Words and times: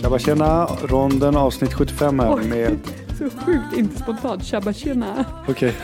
Tjabba 0.00 0.18
tjena, 0.18 0.66
ronden 0.82 1.36
avsnitt 1.36 1.72
75 1.72 2.18
här 2.18 2.34
Oj. 2.34 2.48
med... 2.48 2.78
Så 3.18 3.24
sjukt 3.24 3.76
inte 3.76 3.98
spontant. 3.98 4.44
Tjabba 4.44 4.72
tjena. 4.72 5.24
Okej, 5.48 5.74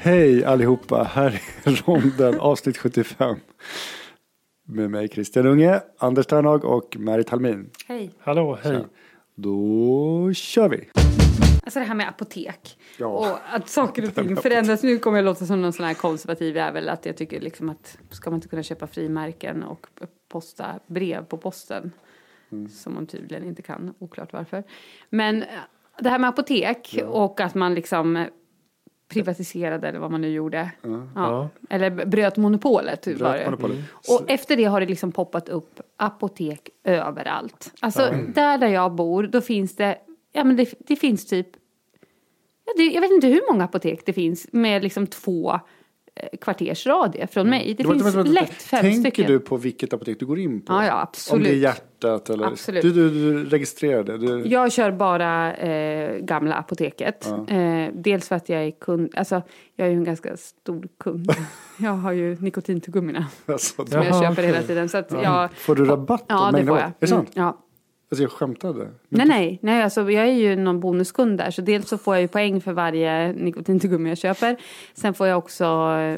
hej 0.00 0.44
allihopa, 0.44 1.02
här 1.02 1.42
är 1.64 1.82
ronden 1.86 2.40
avsnitt 2.40 2.78
75. 2.78 3.36
Med 4.68 4.90
mig 4.90 5.08
Christian 5.08 5.46
Unge, 5.46 5.80
Anders 5.98 6.26
Ternhag 6.26 6.64
och 6.64 6.96
Marit 6.98 7.30
Halmin. 7.30 7.70
Hej. 7.88 8.10
Hallå, 8.20 8.58
hej. 8.62 8.84
Då 9.36 10.32
kör 10.34 10.68
vi. 10.68 10.88
Alltså 11.64 11.78
det 11.80 11.84
här 11.86 11.94
med 11.94 12.08
apotek. 12.08 12.78
Ja. 12.98 13.06
Och 13.06 13.38
att 13.54 13.68
saker 13.68 14.08
och 14.08 14.14
ting 14.14 14.36
förändras. 14.36 14.82
Nu 14.82 14.98
kommer 14.98 15.18
jag 15.18 15.24
låta 15.24 15.46
som 15.46 15.62
någon 15.62 15.72
sån 15.72 15.86
här 15.86 15.94
konservativ 15.94 16.56
jävel. 16.56 16.88
Att 16.88 17.06
jag 17.06 17.16
tycker 17.16 17.40
liksom 17.40 17.68
att 17.70 17.98
ska 18.10 18.30
man 18.30 18.36
inte 18.36 18.48
kunna 18.48 18.62
köpa 18.62 18.86
frimärken 18.86 19.62
och 19.62 19.86
posta 20.28 20.66
brev 20.86 21.24
på 21.24 21.36
posten. 21.38 21.92
Som 22.70 22.94
man 22.94 23.06
tydligen 23.06 23.44
inte 23.44 23.62
kan, 23.62 23.94
oklart 23.98 24.32
varför. 24.32 24.64
Men 25.10 25.42
eh, 25.42 25.48
det 25.98 26.08
här 26.08 26.18
med 26.18 26.28
apotek 26.28 26.98
och 27.06 27.40
att 27.40 27.54
man 27.54 27.74
liksom 27.74 28.26
privatiserade 29.08 29.88
eller 29.88 29.98
vad 29.98 30.10
man 30.10 30.20
nu 30.20 30.28
gjorde. 30.28 30.70
Ja. 31.14 31.48
Eller 31.70 31.90
bröt 31.90 32.36
monopolet. 32.36 33.06
var 33.06 33.14
Bröt 33.14 33.38
det. 33.38 33.44
monopolet. 33.44 33.78
Och 34.08 34.30
efter 34.30 34.56
det 34.56 34.64
har 34.64 34.80
det 34.80 34.86
liksom 34.86 35.12
poppat 35.12 35.48
upp 35.48 35.80
apotek 35.96 36.68
överallt. 36.84 37.72
Alltså 37.80 38.14
där 38.34 38.58
där 38.58 38.68
jag 38.68 38.92
bor, 38.92 39.22
då 39.22 39.40
finns 39.40 39.76
det, 39.76 39.98
ja 40.36 40.44
men 40.44 40.56
det, 40.56 40.74
det 40.78 40.96
finns 40.96 41.26
typ, 41.26 41.48
ja, 42.66 42.72
det, 42.76 42.82
jag 42.84 43.00
vet 43.00 43.10
inte 43.10 43.26
hur 43.26 43.52
många 43.52 43.64
apotek 43.64 44.02
det 44.06 44.12
finns 44.12 44.46
med 44.52 44.82
liksom 44.82 45.06
två 45.06 45.52
eh, 46.14 46.38
kvarters 46.40 46.86
radie 46.86 47.26
från 47.26 47.50
mig. 47.50 47.74
Det 47.78 47.84
Vänta, 47.84 48.04
finns 48.04 48.16
vänta, 48.16 48.30
lätt 48.32 48.62
fem 48.62 48.80
Tänker 48.80 49.00
stycken. 49.10 49.32
du 49.32 49.38
på 49.40 49.56
vilket 49.56 49.92
apotek 49.92 50.20
du 50.20 50.26
går 50.26 50.38
in 50.38 50.60
på? 50.64 50.72
Ja, 50.72 50.86
ja, 50.86 51.12
Om 51.32 51.42
det 51.42 51.48
är 51.48 51.52
absolut. 51.52 51.62
hjärtat 51.62 52.30
eller? 52.30 52.46
Absolut. 52.46 52.82
Du, 52.82 52.92
du, 52.92 53.10
du 53.10 53.44
registrerar 53.44 54.04
det? 54.04 54.18
Du... 54.18 54.46
Jag 54.46 54.72
kör 54.72 54.90
bara 54.90 55.54
eh, 55.54 56.18
gamla 56.18 56.54
apoteket. 56.54 57.26
Eh, 57.48 57.86
dels 57.94 58.28
för 58.28 58.36
att 58.36 58.48
jag 58.48 58.64
är 58.64 58.70
kund, 58.70 59.10
alltså 59.16 59.42
jag 59.76 59.86
är 59.86 59.90
ju 59.92 59.96
en 59.96 60.04
ganska 60.04 60.36
stor 60.36 60.88
kund. 61.00 61.32
jag 61.78 61.90
har 61.92 62.12
ju 62.12 62.36
nikotintuggummirna 62.40 63.26
Alltså, 63.46 63.86
som 63.86 64.02
jag 64.02 64.22
köper 64.22 64.42
hela 64.42 64.62
tiden. 64.62 64.88
Så 64.88 64.98
att 64.98 65.12
jag, 65.12 65.52
Får 65.52 65.74
du 65.74 65.84
rabatt? 65.84 66.24
Ja, 66.28 66.50
det 66.52 66.64
får 66.64 66.72
år? 66.72 66.78
jag. 66.78 66.86
Är 66.88 66.92
det 66.98 67.06
sant? 67.06 67.36
Mm, 67.36 67.46
ja. 67.46 67.62
Alltså 68.10 68.22
jag 68.22 68.30
skämtade. 68.30 68.88
Nej, 69.08 69.26
nej, 69.26 69.58
nej 69.62 69.82
alltså, 69.82 70.10
jag 70.10 70.28
är 70.28 70.32
ju 70.32 70.56
någon 70.56 70.80
bonuskund 70.80 71.38
där. 71.38 71.50
Så 71.50 71.62
dels 71.62 71.88
så 71.88 71.98
får 71.98 72.14
jag 72.14 72.22
ju 72.22 72.28
poäng 72.28 72.60
för 72.60 72.72
varje 72.72 73.32
nikotintuggummi 73.32 74.08
jag 74.08 74.18
köper. 74.18 74.56
Sen 74.94 75.14
får 75.14 75.26
jag 75.26 75.38
också, 75.38 75.64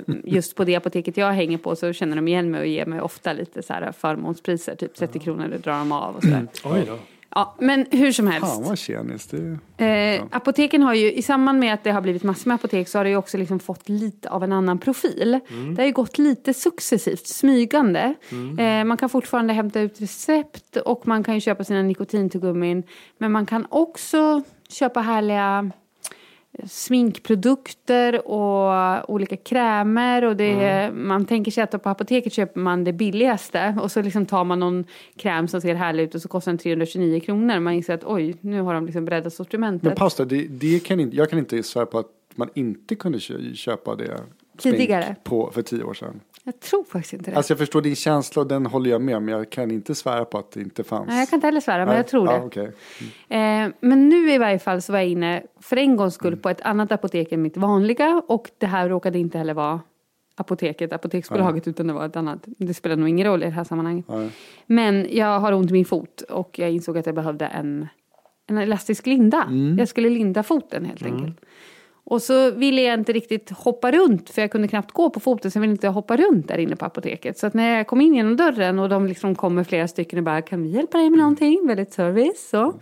eh, 0.07 0.17
just 0.25 0.57
på 0.57 0.65
det 0.65 0.77
apoteket 0.77 1.17
jag 1.17 1.33
hänger 1.33 1.59
på 1.59 1.77
så 1.77 1.93
känner 1.93 2.17
de 2.17 2.29
igen 2.29 2.51
mig 2.51 2.61
och 2.61 2.67
ger 2.67 2.87
mig 2.87 3.01
ofta 3.01 3.33
lite 3.33 3.63
så 3.63 3.73
här 3.73 3.93
förmånspriser. 3.93 4.75
Typ 4.75 4.95
30 4.95 5.19
kronor 5.19 5.49
drar 5.63 5.79
de 5.79 5.93
av 5.93 6.17
och 6.17 6.23
sådär. 6.23 6.47
Oj 6.65 6.85
då. 6.87 6.99
Ja, 7.35 7.55
men 7.59 7.87
hur 7.91 8.13
som 8.13 8.27
helst. 8.27 8.49
Fan 8.49 8.63
vad 8.63 8.79
tjenis. 8.79 9.27
Det... 9.27 9.85
Eh, 9.85 10.25
apoteken 10.31 10.83
har 10.83 10.95
ju, 10.95 11.13
i 11.13 11.23
samband 11.23 11.59
med 11.59 11.75
att 11.75 11.85
det 11.85 11.91
har 11.91 12.01
blivit 12.01 12.23
massor 12.23 12.49
med 12.49 12.55
apotek 12.55 12.89
så 12.89 12.99
har 12.99 13.05
det 13.05 13.11
ju 13.11 13.17
också 13.17 13.39
liksom 13.39 13.61
fått 13.61 13.89
lite 13.89 14.31
av 14.31 14.45
en 14.45 14.53
annan 14.53 14.79
profil. 14.79 15.41
Det 15.77 15.83
har 15.83 15.87
ju 15.87 15.93
gått 15.93 16.19
lite 16.19 16.55
successivt, 16.55 17.27
smygande. 17.27 18.15
Eh, 18.59 18.85
man 18.85 18.97
kan 18.97 19.09
fortfarande 19.09 19.53
hämta 19.53 19.81
ut 19.81 20.01
recept 20.01 20.77
och 20.77 21.09
man 21.09 21.25
kan 21.25 21.35
ju 21.35 21.41
köpa 21.41 21.65
sina 21.65 21.83
nikotintuggummin. 21.83 22.83
Men 23.19 23.33
man 23.33 23.47
kan 23.47 23.67
också 23.71 24.43
köpa 24.69 25.01
härliga 25.01 25.71
sminkprodukter 26.67 28.29
och 28.29 29.11
olika 29.11 29.37
krämer 29.37 30.25
och 30.25 30.37
det, 30.37 30.91
man 30.95 31.27
tänker 31.27 31.51
sig 31.51 31.63
att 31.63 31.83
på 31.83 31.89
apoteket 31.89 32.33
köper 32.33 32.61
man 32.61 32.85
det 32.85 32.93
billigaste 32.93 33.79
och 33.83 33.93
så 33.93 34.03
liksom 34.03 34.27
tar 34.27 34.45
man 34.45 34.61
någon 34.61 34.85
kräm 35.17 35.49
som 35.49 35.61
ser 35.61 35.75
härlig 35.75 36.03
ut 36.03 36.15
och 36.15 36.23
så 36.23 36.29
kostar 36.29 36.53
den 36.53 36.59
329 36.59 37.21
kronor. 37.21 37.61
Man 37.61 37.73
inser 37.73 37.95
att 37.95 38.05
oj, 38.05 38.37
nu 38.41 38.61
har 38.61 38.75
de 38.75 38.87
liksom 38.87 39.05
breddat 39.05 39.33
sortimentet. 39.33 39.99
Men 39.99 40.09
där, 40.17 40.25
det, 40.25 40.47
det 40.49 40.85
kan 40.85 41.01
inte, 41.01 41.17
jag 41.17 41.31
kan 41.31 41.39
inte 41.39 41.63
svära 41.63 41.87
på 41.87 41.99
att 41.99 42.07
man 42.35 42.49
inte 42.55 42.95
kunde 42.95 43.19
kö- 43.19 43.55
köpa 43.55 43.97
det 43.97 44.21
Tidigare? 44.59 45.17
på, 45.25 45.51
för 45.55 45.63
tio 45.63 45.83
år 45.83 45.95
sedan. 45.95 46.21
Jag 46.49 46.61
tror 46.61 46.85
faktiskt 46.85 47.13
inte 47.13 47.31
det. 47.31 47.37
Alltså 47.37 47.53
jag 47.53 47.59
förstår 47.59 47.83
din 47.83 47.97
känsla 47.97 48.43
och 48.43 48.49
den 48.49 48.67
håller 48.67 48.91
jag 48.91 49.03
med 49.03 49.23
men 49.23 49.35
jag 49.35 49.51
kan 49.51 49.71
inte 49.71 49.95
svära 49.95 50.25
på 50.25 50.39
att 50.39 50.51
det 50.51 50.61
inte 50.61 50.85
fanns. 50.85 51.09
Nej, 51.09 51.19
jag 51.19 51.29
kan 51.29 51.37
inte 51.37 51.47
heller 51.47 51.61
svära, 51.61 51.79
men 51.79 51.89
Nej. 51.89 51.97
jag 51.97 52.07
tror 52.07 52.27
ja, 52.27 52.33
det. 52.33 52.45
okej. 52.45 52.73
Eh, 53.29 53.69
men 53.81 54.09
nu 54.09 54.33
i 54.33 54.39
varje 54.39 54.59
fall 54.59 54.83
så 54.83 54.93
var 54.93 54.99
jag 54.99 55.09
inne 55.09 55.43
för 55.61 55.77
en 55.77 55.97
gångs 55.97 56.15
skull 56.15 56.37
på 56.37 56.49
ett 56.49 56.61
annat 56.61 56.93
apotek 56.93 57.33
än 57.33 57.43
mitt 57.43 57.57
vanliga 57.57 58.23
och 58.27 58.51
det 58.59 58.67
här 58.67 58.89
råkade 58.89 59.19
inte 59.19 59.39
heller 59.39 59.55
vara 59.55 59.81
apoteket, 60.37 60.93
apoteksbolaget 60.93 61.69
utan 61.69 61.87
det 61.87 61.93
var 61.93 62.07
ett 62.07 62.17
annat. 62.17 62.39
Det 62.45 62.75
spelar 62.75 62.97
nog 62.97 63.09
ingen 63.09 63.27
roll 63.27 63.43
i 63.43 63.47
det 63.47 63.53
här 63.53 63.65
sammanhanget. 63.65 64.07
Men 64.67 65.07
jag 65.11 65.41
har 65.41 65.53
ont 65.53 65.71
i 65.71 65.73
min 65.73 65.85
fot 65.85 66.21
och 66.21 66.59
jag 66.59 66.71
insåg 66.71 66.99
att 66.99 67.07
jag 67.07 67.15
behövde 67.15 67.47
en, 67.47 67.89
en 68.47 68.59
elastisk 68.59 69.07
linda. 69.07 69.43
Mm. 69.43 69.79
Jag 69.79 69.89
skulle 69.89 70.09
linda 70.09 70.43
foten 70.43 70.85
helt 70.85 71.03
enkelt. 71.03 71.41
Och 72.11 72.23
så 72.23 72.51
ville 72.51 72.83
jag 72.83 72.95
inte 72.95 73.13
riktigt 73.13 73.51
hoppa 73.51 73.91
runt 73.91 74.31
för 74.31 74.43
jag 74.43 74.51
kunde 74.51 74.69
knappt 74.69 74.93
gå 74.93 75.11
på 75.11 75.21
foten 75.21 75.51
så 75.51 75.57
jag 75.57 75.61
ville 75.61 75.73
inte 75.73 75.89
hoppa 75.89 76.17
runt 76.17 76.49
där 76.49 76.59
inne 76.59 76.77
på 76.77 76.85
apoteket. 76.85 77.39
Så 77.39 77.47
att 77.47 77.55
när 77.55 77.77
jag 77.77 77.87
kom 77.87 78.01
in 78.01 78.15
genom 78.15 78.37
dörren 78.37 78.79
och 78.79 78.89
de 78.89 79.07
liksom 79.07 79.35
kommer 79.35 79.65
flera 79.65 79.89
stycken 79.89 80.19
och 80.19 80.25
bara 80.25 80.43
kan 80.43 80.63
vi 80.63 80.69
hjälpa 80.69 80.99
dig 80.99 81.11
med 81.11 81.19
någonting? 81.19 81.67
Väldigt 81.67 81.93
service 81.93 82.49
så. 82.51 82.75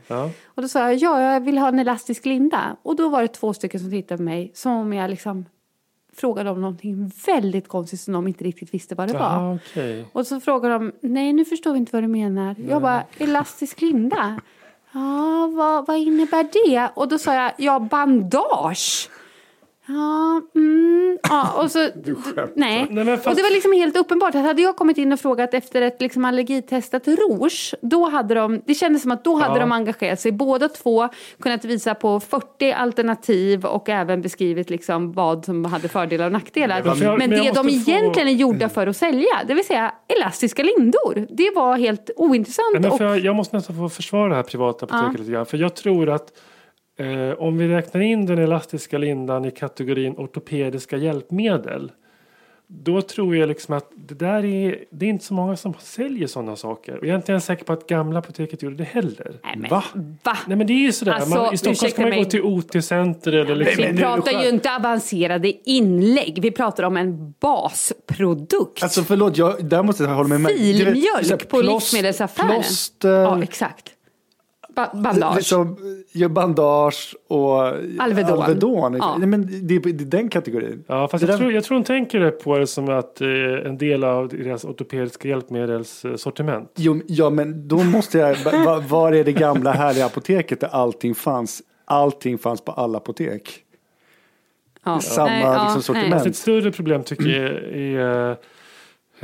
Och 0.45 0.63
då 0.63 0.69
sa 0.69 0.81
jag 0.81 0.95
ja, 0.95 1.33
jag 1.33 1.41
vill 1.41 1.59
ha 1.59 1.69
en 1.69 1.79
elastisk 1.79 2.25
linda. 2.25 2.77
Och 2.83 2.97
då 2.97 3.09
var 3.09 3.23
det 3.23 3.29
två 3.29 3.53
stycken 3.53 3.81
som 3.81 3.91
tittade 3.91 4.17
på 4.17 4.23
mig 4.23 4.51
som 4.55 4.73
om 4.73 4.93
jag 4.93 5.11
liksom 5.11 5.45
frågade 6.17 6.51
om 6.51 6.61
någonting 6.61 7.13
väldigt 7.27 7.69
konstigt 7.69 8.01
som 8.01 8.13
de 8.13 8.29
inte 8.29 8.45
riktigt 8.45 8.75
visste 8.75 8.95
vad 8.95 9.09
det 9.09 9.19
var. 9.19 9.37
Ah, 9.37 9.55
okej. 9.55 10.05
Och 10.13 10.27
så 10.27 10.41
frågar 10.41 10.71
de, 10.71 10.93
nej 11.01 11.33
nu 11.33 11.45
förstår 11.45 11.73
vi 11.73 11.79
inte 11.79 11.93
vad 11.93 12.03
du 12.03 12.09
menar. 12.09 12.55
Jag 12.69 12.83
bara, 12.83 13.03
elastisk 13.19 13.81
linda? 13.81 14.41
Ja, 14.93 15.53
vad, 15.55 15.87
vad 15.87 15.97
innebär 15.97 16.49
det? 16.53 16.91
Och 16.95 17.09
då 17.09 17.19
sa 17.19 17.35
jag, 17.35 17.53
ja 17.57 17.81
bandage. 17.81 19.11
Ja, 19.89 20.41
mm, 20.55 21.19
ja 21.23 21.63
och 21.63 21.71
så... 21.71 21.79
nej. 22.55 22.87
Nej, 22.91 23.05
men 23.05 23.17
fast- 23.17 23.27
Och 23.29 23.35
det 23.35 23.43
var 23.43 23.51
liksom 23.51 23.73
helt 23.73 23.97
uppenbart 23.97 24.35
att 24.35 24.43
hade 24.45 24.63
jag 24.63 24.77
kommit 24.77 24.99
in 24.99 25.13
och 25.13 25.21
frågat 25.21 25.55
efter 25.55 25.83
ett 25.83 26.01
liksom 26.01 26.25
allergitestat 26.25 27.09
rouge, 27.09 27.75
då 27.83 28.09
hade 28.09 28.35
de, 28.35 28.63
det 28.67 28.75
kändes 28.75 29.03
som 29.03 29.11
att 29.13 29.25
då 29.25 29.35
hade 29.35 29.55
Ja. 29.55 29.61
de 29.61 29.73
engagerat 29.73 30.21
sig 30.21 30.33
båda 30.33 30.69
två, 30.69 31.09
kunnat 31.41 31.65
visa 31.65 31.95
på 31.95 32.21
40 32.21 32.73
alternativ 32.73 33.65
och 33.67 33.89
även 33.89 34.23
beskrivit 34.23 34.71
liksom 34.71 35.13
vad 35.13 35.45
som 35.45 35.65
hade 35.65 35.89
fördelar 35.89 36.27
och 36.27 36.33
nackdelar. 36.33 36.83
Men 36.85 36.99
jag- 36.99 37.19
men 37.19 37.31
men 37.31 37.41
det 37.45 37.53
de 37.53 37.65
få- 37.65 37.69
egentligen 37.91 38.29
är 38.29 38.33
gjorda 38.33 38.69
för 38.69 38.87
att 38.87 38.97
sälja, 38.97 39.43
det 39.47 39.55
vill 39.55 39.67
säga 39.67 39.93
elastiska 40.19 40.63
lindor, 40.63 41.27
det 41.31 41.51
var 41.55 41.77
helt 41.79 42.11
ointressant. 42.17 42.67
Nej, 42.73 42.83
men 42.83 42.91
och, 42.93 43.01
jag, 43.01 43.19
jag 43.19 43.37
måste 43.37 43.57
nästan 43.57 43.77
få 43.77 43.89
försvara 43.89 44.29
det 44.29 44.35
här 44.35 44.43
privata 44.43 44.85
apoteket 44.87 45.13
Ja. 45.15 45.19
lite 45.21 45.33
grann. 45.33 45.47
För 45.47 45.57
jag 45.59 45.75
tror 45.75 46.09
att 46.09 46.33
eh, 46.97 47.39
om 47.39 47.59
vi 47.59 47.69
räknar 47.69 48.01
in 48.01 48.27
den 48.27 48.39
elastiska 48.39 48.99
lindan 48.99 49.45
i 49.45 49.51
kategorin 49.51 50.15
ortopediska 50.17 50.97
hjälpmedel. 50.97 51.93
Då 52.69 53.03
tror 53.03 53.37
jag 53.37 53.49
liksom 53.49 53.75
att 53.75 53.91
det 53.95 54.15
där 54.15 54.45
är, 54.45 54.85
det 54.91 55.07
är 55.07 55.11
inte 55.11 55.25
så 55.25 55.35
många 55.35 55.57
som 55.57 55.75
säljer 55.81 56.27
sådana 56.27 56.57
saker. 56.57 56.99
Och 56.99 57.07
jag 57.07 57.13
är 57.13 57.17
inte 57.17 57.33
ens 57.33 57.45
säker 57.45 57.65
på 57.65 57.73
att 57.73 57.87
gamla 57.87 58.19
apoteket 58.19 58.63
gjorde 58.63 58.77
det 58.77 58.85
heller. 58.85 59.41
nej, 59.45 59.57
men, 59.57 59.71
Va? 59.71 59.85
Va? 60.23 60.39
Nej 60.47 60.57
men 60.57 60.67
det 60.67 60.73
är 60.73 60.79
ju 60.79 60.93
sådär. 60.93 61.13
Alltså, 61.13 61.29
man, 61.29 61.55
I 61.55 61.57
Stockholm 61.57 61.91
ska 61.91 62.03
man 62.03 62.11
mig. 62.11 62.19
gå 62.19 62.31
till 62.31 62.43
OT-center 62.43 63.33
eller 63.33 63.55
liksom. 63.55 63.85
Vi 63.85 63.99
pratar 63.99 64.43
ju 64.43 64.49
inte 64.49 64.77
avancerade 64.77 65.69
inlägg, 65.71 66.39
vi 66.43 66.51
pratar 66.51 66.83
om 66.83 66.97
en 66.97 67.35
basprodukt. 67.41 68.83
Alltså 68.83 69.03
förlåt, 69.03 69.37
jag, 69.37 69.65
där 69.65 69.83
måste 69.83 70.03
jag 70.03 70.11
hålla 70.11 70.29
med 70.29 70.41
vet, 70.41 70.59
Filmjölk 70.59 71.31
här, 71.31 71.37
på 71.37 71.61
livsmedelsaffären. 71.61 72.51
Plåster, 72.51 73.09
Ja, 73.09 73.43
exakt. 73.43 73.96
Ba- 74.77 74.91
bandage. 74.95 75.37
Liksom, 75.37 75.77
gör 76.13 76.29
bandage 76.29 77.15
och 77.29 77.63
Alvedon. 77.99 78.43
Alvedon. 78.43 78.97
Ja. 79.01 79.17
Nej, 79.19 79.29
men 79.29 79.67
det 79.67 79.75
är, 79.75 79.81
det 79.81 80.05
är 80.05 80.07
den 80.07 80.29
kategorin. 80.29 80.85
Ja, 80.87 81.09
fast 81.09 81.23
jag, 81.23 81.31
där- 81.31 81.39
tror, 81.39 81.53
jag 81.53 81.65
tror 81.65 81.77
hon 81.77 81.85
tänker 81.85 82.31
på 82.31 82.59
det 82.59 82.67
som 82.67 82.89
att 82.89 83.21
eh, 83.21 83.29
en 83.67 83.79
del 83.79 84.05
av 84.05 84.29
deras 84.29 84.65
ortopediska 84.65 85.29
hjälpmedelssortiment. 85.29 86.71
Jo, 86.77 87.01
ja, 87.07 87.31
men 87.31 87.69
då 87.69 87.77
måste 87.85 88.19
jag, 88.19 88.37
va, 88.65 88.83
var 88.89 89.13
är 89.13 89.25
det 89.25 89.33
gamla 89.33 89.73
härliga 89.73 90.07
apoteket 90.07 90.61
där 90.61 90.69
allting 90.69 91.15
fanns? 91.15 91.63
Allting 91.85 92.39
fanns 92.39 92.61
på 92.61 92.73
alla 92.73 92.99
apotek. 92.99 93.63
Ja. 94.85 95.01
Samma 95.01 95.27
Nej, 95.29 95.43
ja, 95.43 95.65
liksom, 95.65 95.83
sortiment. 95.83 96.13
Fast 96.15 96.27
ett 96.27 96.37
större 96.37 96.73
problem 96.73 97.03
tycker 97.05 97.25
jag 97.29 97.53
är 97.75 98.37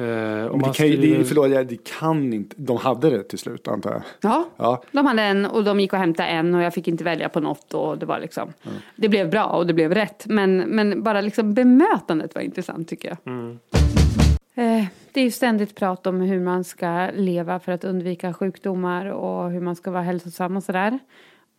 eh, 0.02 0.50
Men 0.50 0.58
det 0.58 0.72
kan 0.74 0.86
det, 1.00 1.24
förlåt, 1.24 1.68
det 1.68 1.84
kan 1.84 2.32
inte. 2.32 2.56
De 2.58 2.76
hade 2.76 3.10
det 3.10 3.22
till 3.22 3.38
slut 3.38 3.68
antar 3.68 3.90
jag. 3.90 4.02
Ja, 4.20 4.48
Ja. 4.56 4.82
de 4.92 5.06
hade 5.06 5.22
en 5.22 5.46
och 5.46 5.64
de 5.64 5.80
gick 5.80 5.92
och 5.92 5.98
hämtade 5.98 6.28
en 6.28 6.54
och 6.54 6.62
jag 6.62 6.74
fick 6.74 6.88
inte 6.88 7.04
välja 7.04 7.28
på 7.28 7.40
något 7.40 7.74
och 7.74 7.98
det 7.98 8.06
var 8.06 8.20
liksom 8.20 8.52
Det 8.96 9.08
blev 9.08 9.30
bra 9.30 9.44
och 9.44 9.66
det 9.66 9.74
blev 9.74 9.94
rätt 9.94 10.26
men, 10.26 10.56
men 10.56 11.02
bara 11.02 11.20
liksom 11.20 11.54
bemötandet 11.54 12.34
var 12.34 12.42
intressant 12.42 12.88
tycker 12.88 13.08
jag. 13.08 13.18
Eh, 14.54 14.84
Det 15.12 15.20
är 15.20 15.24
ju 15.24 15.30
ständigt 15.30 15.74
prat 15.74 16.06
om 16.06 16.20
hur 16.20 16.40
man 16.40 16.64
ska 16.64 17.10
leva 17.14 17.60
för 17.60 17.72
att 17.72 17.84
undvika 17.84 18.32
sjukdomar 18.34 19.06
och 19.06 19.50
hur 19.50 19.60
man 19.60 19.76
ska 19.76 19.90
vara 19.90 20.02
hälsosam 20.02 20.56
och 20.56 20.62
sådär. 20.62 20.98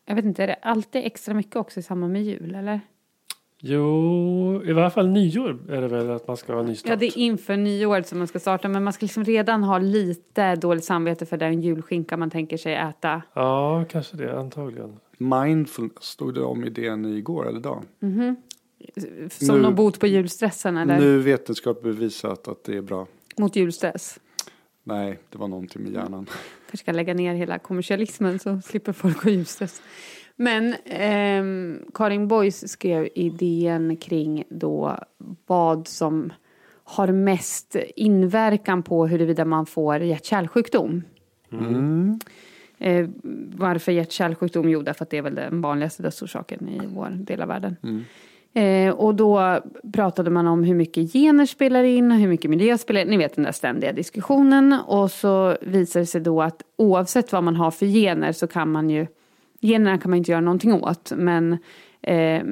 Jag 0.06 0.16
vet 0.16 0.26
inte, 0.26 0.44
är 0.44 0.48
det 0.48 0.56
alltid 0.62 1.06
extra 1.06 1.34
mycket 1.34 1.56
också 1.56 1.80
i 1.80 1.84
samband 1.84 2.14
med 2.14 2.24
jul 2.24 2.56
eller? 2.56 2.82
Jo, 3.66 4.62
i 4.66 4.72
varje 4.74 4.90
fall 4.90 5.08
nyår 5.08 5.60
är 5.70 5.82
det 5.82 5.88
väl 5.88 6.10
att 6.12 6.28
man 6.28 6.38
ska 6.38 6.54
ha 6.54 6.64
nystart. 6.64 6.90
Ja, 6.90 6.96
det 6.96 7.06
är 7.06 7.18
inför 7.18 7.58
nyåret 7.58 8.08
som 8.08 8.18
man 8.18 8.28
ska 8.28 8.40
starta 8.40 8.68
men 8.68 8.84
man 8.84 8.94
ska 8.94 9.04
liksom 9.06 9.24
redan 9.26 9.64
ha 9.64 9.78
lite 9.78 10.56
dåligt 10.56 10.84
samvete 10.86 11.26
för 11.26 11.38
den 11.38 11.62
julskinka 11.62 12.18
man 12.18 12.30
tänker 12.30 12.58
sig 12.58 12.76
äta. 12.76 13.22
Ja, 13.34 13.86
kanske 13.90 14.18
det, 14.18 14.40
antagligen. 14.40 15.00
Mindfulness 15.18 16.04
stod 16.04 16.34
det 16.34 16.42
om 16.44 16.64
i 16.64 16.70
DN 16.70 17.06
igår 17.06 17.48
eller 17.48 17.60
idag. 17.60 17.84
Som 19.30 19.56
Nu- 19.56 19.62
någon 19.62 19.76
bot 19.76 20.00
på 20.00 20.08
julstressen 20.08 20.78
eller 20.78 21.00
Nu 21.00 21.20
vetenskap 21.20 21.82
bevisat 21.84 22.48
att 22.48 22.64
det 22.64 22.78
är 22.78 22.82
bra. 22.82 23.08
mot 23.38 23.56
julstress. 23.56 24.20
Nej, 24.84 25.20
det 25.30 25.38
var 25.38 25.48
någonting 25.48 25.82
med 25.84 25.92
hjärnan. 25.94 26.26
kanske 26.70 26.78
ska 26.78 26.92
lägga 26.92 27.14
ner 27.14 27.34
hela 27.34 27.60
kommersialismen 27.60 28.40
så 28.40 28.62
slipper 28.66 28.94
folk 28.94 29.24
ha 29.24 29.32
ljusstress. 29.32 29.82
Men 30.44 30.76
ehm, 30.86 31.80
Karin 31.94 32.28
Boys 32.28 32.72
skrev 32.72 33.08
i 33.16 33.30
DN 33.30 33.98
kring 33.98 34.44
då 34.50 34.98
vad 35.48 35.88
som 35.88 36.34
har 36.84 37.08
mest 37.08 37.76
inverkan 37.96 38.84
på 38.84 39.08
huruvida 39.08 39.46
man 39.46 39.66
får 39.66 39.98
hjärt-kärlsjukdom. 39.98 41.04
Eh, 42.78 43.10
varför 43.56 43.92
hjärt-kärlsjukdom? 43.92 44.70
Jo, 44.70 44.82
därför 44.82 45.06
att 45.06 45.10
det 45.10 45.18
är 45.18 45.22
väl 45.22 45.36
den 45.36 45.62
vanligaste 45.62 46.04
dödsorsaken 46.04 46.70
i 46.70 46.82
vår 46.96 47.10
del 47.10 47.42
av 47.42 47.48
världen. 47.48 47.76
Eh, 48.54 48.94
och 48.94 49.16
då 49.16 49.60
pratade 49.94 50.30
man 50.30 50.48
om 50.48 50.64
hur 50.64 50.76
mycket 50.76 51.14
gener 51.14 51.46
spelar 51.46 51.84
in 51.84 52.12
och 52.12 52.18
hur 52.18 52.28
mycket 52.28 52.50
miljö 52.50 52.78
spelar 52.78 53.02
in. 53.02 53.08
Ni 53.08 53.18
vet 53.18 53.36
den 53.36 53.46
där 53.46 53.52
ständiga 53.52 53.94
diskussionen. 53.94 54.80
Och 54.88 55.12
så 55.12 55.58
visar 55.62 56.00
det 56.00 56.06
sig 56.06 56.22
då 56.22 56.42
att 56.42 56.62
oavsett 56.76 57.32
vad 57.32 57.44
man 57.44 57.56
har 57.56 57.72
för 57.72 57.86
gener 57.86 58.32
så 58.32 58.48
kan 58.48 58.72
man 58.72 58.90
ju 58.90 59.08
Generna 59.64 59.98
kan 59.98 60.10
man 60.12 60.18
inte 60.18 60.32
göra 60.32 60.42
någonting 60.42 60.74
åt 60.74 61.12
men 61.16 61.58
eh, 62.02 62.44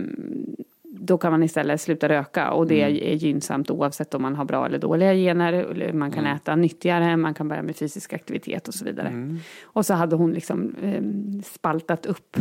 då 0.84 1.18
kan 1.18 1.32
man 1.32 1.44
istället 1.44 1.82
sluta 1.82 2.10
röka 2.10 2.52
och 2.52 2.68
det 2.68 2.82
är 2.82 3.16
gynnsamt 3.16 3.70
oavsett 3.70 4.14
om 4.14 4.22
man 4.22 4.36
har 4.36 4.46
bra 4.46 4.66
eller 4.66 4.80
dåliga 4.80 5.14
gener. 5.14 5.54
Eller 5.54 5.94
Man 5.94 6.12
kan 6.12 6.26
äta 6.26 6.56
nyttigare, 6.56 7.18
man 7.18 7.34
kan 7.34 7.48
börja 7.48 7.62
med 7.62 7.76
fysisk 7.76 8.14
aktivitet 8.14 8.68
och 8.68 8.74
så 8.74 8.86
vidare. 8.86 9.38
Och 9.64 9.86
så 9.86 9.94
hade 9.94 10.16
hon 10.16 10.32
liksom 10.34 10.76
eh, 10.82 11.04
spaltat 11.44 12.06
upp 12.06 12.38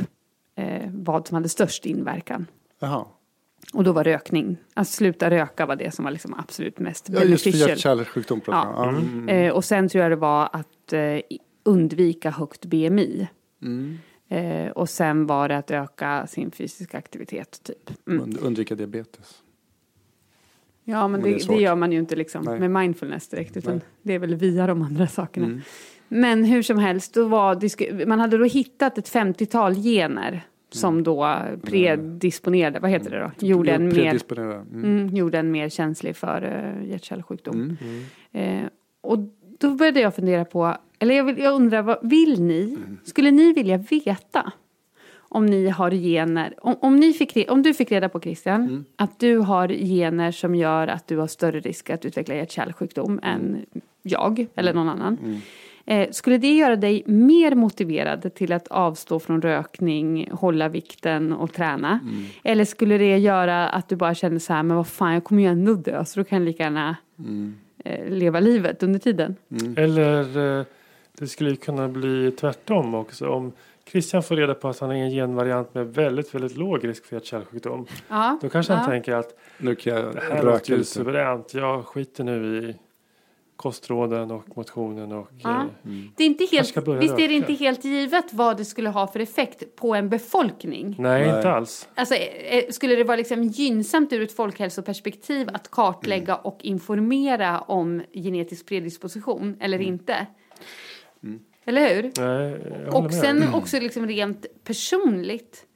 eh, 0.57 0.91
vad 0.95 1.27
som 1.29 1.35
hade 1.35 1.49
störst 1.49 1.87
inverkan. 1.87 2.47
Jaha. 2.81 3.05
Och 3.75 3.85
då 3.85 3.93
var 3.93 4.05
rökning, 4.05 4.57
att 4.75 4.89
sluta 4.89 5.31
röka 5.31 5.67
var 5.67 5.77
det 5.77 5.95
som 5.95 6.05
var 6.05 6.13
liksom 6.13 6.35
absolut 6.39 6.79
mest 6.79 7.09
Ja, 7.09 7.23
just 7.23 7.45
för 7.45 7.51
beneficial. 7.51 7.69
hjärt-kärlsjukdom. 7.69 8.41
Ja. 8.47 8.89
Mm. 8.89 9.29
Eh, 9.29 9.53
och 9.53 9.65
sen 9.65 9.89
tror 9.89 10.03
jag 10.03 10.13
det 10.13 10.17
var 10.17 10.49
att 10.53 10.93
eh, 10.93 11.19
undvika 11.65 12.31
högt 12.31 12.65
BMI. 12.65 13.29
Mm. 13.63 13.99
Eh, 14.33 14.71
och 14.71 14.89
sen 14.89 15.27
var 15.27 15.49
det 15.49 15.59
att 15.59 15.71
öka 15.71 16.27
sin 16.27 16.51
fysiska 16.51 16.99
aktivitet 16.99 17.61
typ. 17.63 17.91
Mm. 18.09 18.23
Und- 18.25 18.39
Undvika 18.43 18.75
diabetes. 18.75 19.43
Ja 20.85 21.09
men 21.09 21.21
Men 21.21 21.31
det 21.31 21.39
det, 21.39 21.55
det, 21.55 21.63
gör 21.63 21.75
man 21.75 21.93
ju 21.93 21.99
inte 21.99 22.17
liksom 22.17 22.45
Nej. 22.45 22.61
med 22.61 22.71
mindfulness 22.71 23.29
direkt 23.29 23.57
utan 23.57 23.73
Nej. 23.73 23.83
det 24.03 24.15
är 24.15 24.19
väl 24.19 24.35
via 24.35 24.67
de 24.67 24.83
andra 24.83 25.07
sakerna. 25.07 25.47
Mm. 25.47 25.61
Men 26.09 26.45
hur 26.45 26.63
som 26.63 26.79
helst, 26.79 27.15
då 27.15 27.29
var, 27.29 28.07
man 28.07 28.19
hade 28.21 28.39
då 28.39 28.45
hittat 28.45 28.99
ett 28.99 29.13
50-tal 29.13 29.75
gener 29.75 30.43
som 30.71 31.03
då 31.03 31.39
predisponerade, 31.63 32.81
vad 32.81 32.91
heter 32.91 33.11
det 33.11 33.19
då? 33.19 33.47
Gjorde 33.47 33.73
en 33.73 33.89
mer. 33.89 34.39
Mm. 34.39 34.85
mm, 34.85 35.17
gjorde 35.17 35.39
en 35.39 35.51
mer 35.51 35.69
känslig 35.69 36.17
för 36.17 36.45
uh, 36.45 36.91
hjärt-kärlsjukdom. 36.91 37.77
Mm. 37.81 38.05
Eh, 38.33 38.69
och 39.01 39.19
då 39.59 39.71
började 39.71 40.01
jag 40.01 40.15
fundera 40.15 40.45
på, 40.45 40.77
eller 41.03 41.15
jag, 41.15 41.25
vill, 41.25 41.39
jag 41.39 41.55
undrar, 41.55 41.83
vad 41.83 41.99
vill 42.11 42.43
ni? 42.43 42.79
Skulle 43.05 43.31
ni 43.31 43.53
vilja 43.53 43.77
veta 43.77 44.53
om 45.33 45.47
ni 45.47 45.69
har 45.69 45.91
gener, 45.91 46.55
om, 46.63 46.77
om, 46.81 46.97
ni 46.97 47.13
fick, 47.13 47.51
om 47.51 47.63
du 47.63 47.75
fick 47.75 47.93
reda 47.93 48.09
på 48.09 48.21
Christian, 48.21 48.85
att 48.97 49.21
du 49.21 49.39
har 49.39 49.69
gener 49.69 50.31
som 50.33 50.55
gör 50.55 50.89
att 50.89 51.07
du 51.07 51.17
har 51.17 51.27
större 51.27 51.61
risk 51.61 51.91
att 51.91 52.05
utveckla 52.05 52.35
hjärt-kärlsjukdom 52.35 53.21
än 53.23 53.67
jag 54.03 54.47
eller 54.55 54.75
någon 54.75 54.89
annan. 54.89 55.19
Eh, 55.87 56.11
skulle 56.11 56.39
det 56.39 56.55
göra 56.57 56.77
dig 56.77 57.03
mer 57.07 57.55
motiverad 57.55 58.35
till 58.35 58.53
att 58.53 58.69
avstå 58.69 59.21
från 59.21 59.43
rökning, 59.43 60.31
hålla 60.33 60.69
vikten 60.69 61.33
och 61.33 61.53
träna? 61.53 62.01
Eller 62.45 62.65
skulle 62.65 62.99
det 62.99 63.19
göra 63.19 63.69
att 63.69 63.89
du 63.89 63.97
bara 63.97 64.15
kände 64.15 64.41
så 64.41 64.53
här, 64.53 64.63
men 64.63 64.77
vad 64.77 64.87
fan, 64.87 65.15
jag 65.15 65.25
kommer 65.25 65.43
ju 65.43 65.49
ändå 65.49 65.75
dö, 65.75 66.05
så 66.05 66.21
då 66.21 66.25
kan 66.25 66.39
jag 66.39 66.47
lika 66.47 66.63
gärna 66.63 66.97
eh, 67.85 68.09
leva 68.11 68.41
livet 68.41 68.83
under 68.83 68.99
tiden. 68.99 69.37
Eller 69.77 70.59
eh, 70.59 70.65
det 71.21 71.27
skulle 71.29 71.51
ju 71.51 71.57
kunna 71.57 71.89
bli 71.89 72.31
tvärtom 72.33 72.95
också. 72.95 73.29
Om 73.29 73.53
Christian 73.91 74.23
får 74.23 74.37
reda 74.37 74.55
på 74.55 74.69
att 74.69 74.79
han 74.81 74.91
är 74.91 74.95
en 75.05 75.11
genvariant 75.11 75.75
med 75.75 75.95
väldigt, 75.95 76.35
väldigt 76.35 76.57
låg 76.57 76.89
risk 76.89 77.05
för 77.05 77.17
hjärt-kärlsjukdom. 77.17 77.87
Ja, 78.09 78.39
Då 78.43 78.49
kanske 78.49 78.73
han 78.73 78.83
ja. 78.85 78.91
tänker 78.91 79.13
att 79.15 79.39
Nu 79.59 79.75
kan 79.75 79.93
jag 79.95 80.15
det 80.15 80.21
här 80.21 80.31
röka 80.31 80.43
låter 80.43 80.77
ju 80.77 80.85
suveränt. 80.85 81.55
Jag 81.55 81.87
skiter 81.87 82.25
nu 82.25 82.57
i 82.69 82.75
kostråden 83.57 84.31
och 84.31 84.57
motionen 84.57 85.13
och 85.13 85.29
Ja. 85.39 85.61
eh, 85.61 85.67
Det 86.17 86.23
är 86.25 86.27
inte 86.27 86.45
helt, 86.53 86.77
visst 86.77 86.79
är 86.79 87.17
det 87.17 87.23
röka. 87.23 87.33
inte 87.33 87.53
helt 87.53 87.85
givet 87.85 88.33
vad 88.33 88.57
det 88.57 88.65
skulle 88.65 88.89
ha 88.89 89.07
för 89.07 89.21
effekt 89.21 89.77
på 89.77 89.95
en 89.95 90.09
befolkning? 90.09 90.97
nej, 90.99 91.27
Nej. 91.27 91.37
inte 91.37 91.51
alls. 91.51 91.89
Alltså, 91.95 92.15
eh, 92.15 92.65
skulle 92.71 92.97
det 92.97 93.05
vara 93.05 93.17
liksom 93.17 93.43
gynnsamt 93.43 94.13
ur 94.13 94.23
ett 94.23 94.33
folkhälsoperspektiv 94.37 95.49
att 95.53 95.71
kartlägga 95.71 96.37
och 96.37 96.59
informera 96.63 97.61
om 97.61 98.03
genetisk 98.13 98.67
predisposition 98.67 99.57
eller 99.61 99.81
inte? 99.81 100.27
Eller 101.65 101.95
hur? 101.95 102.11
Nej, 102.19 102.89
Och 102.93 103.03
med. 103.03 103.15
sen 103.15 103.55
också 103.55 103.81
liksom 103.81 104.07
rent 104.07 104.47
personligt. 104.65 105.67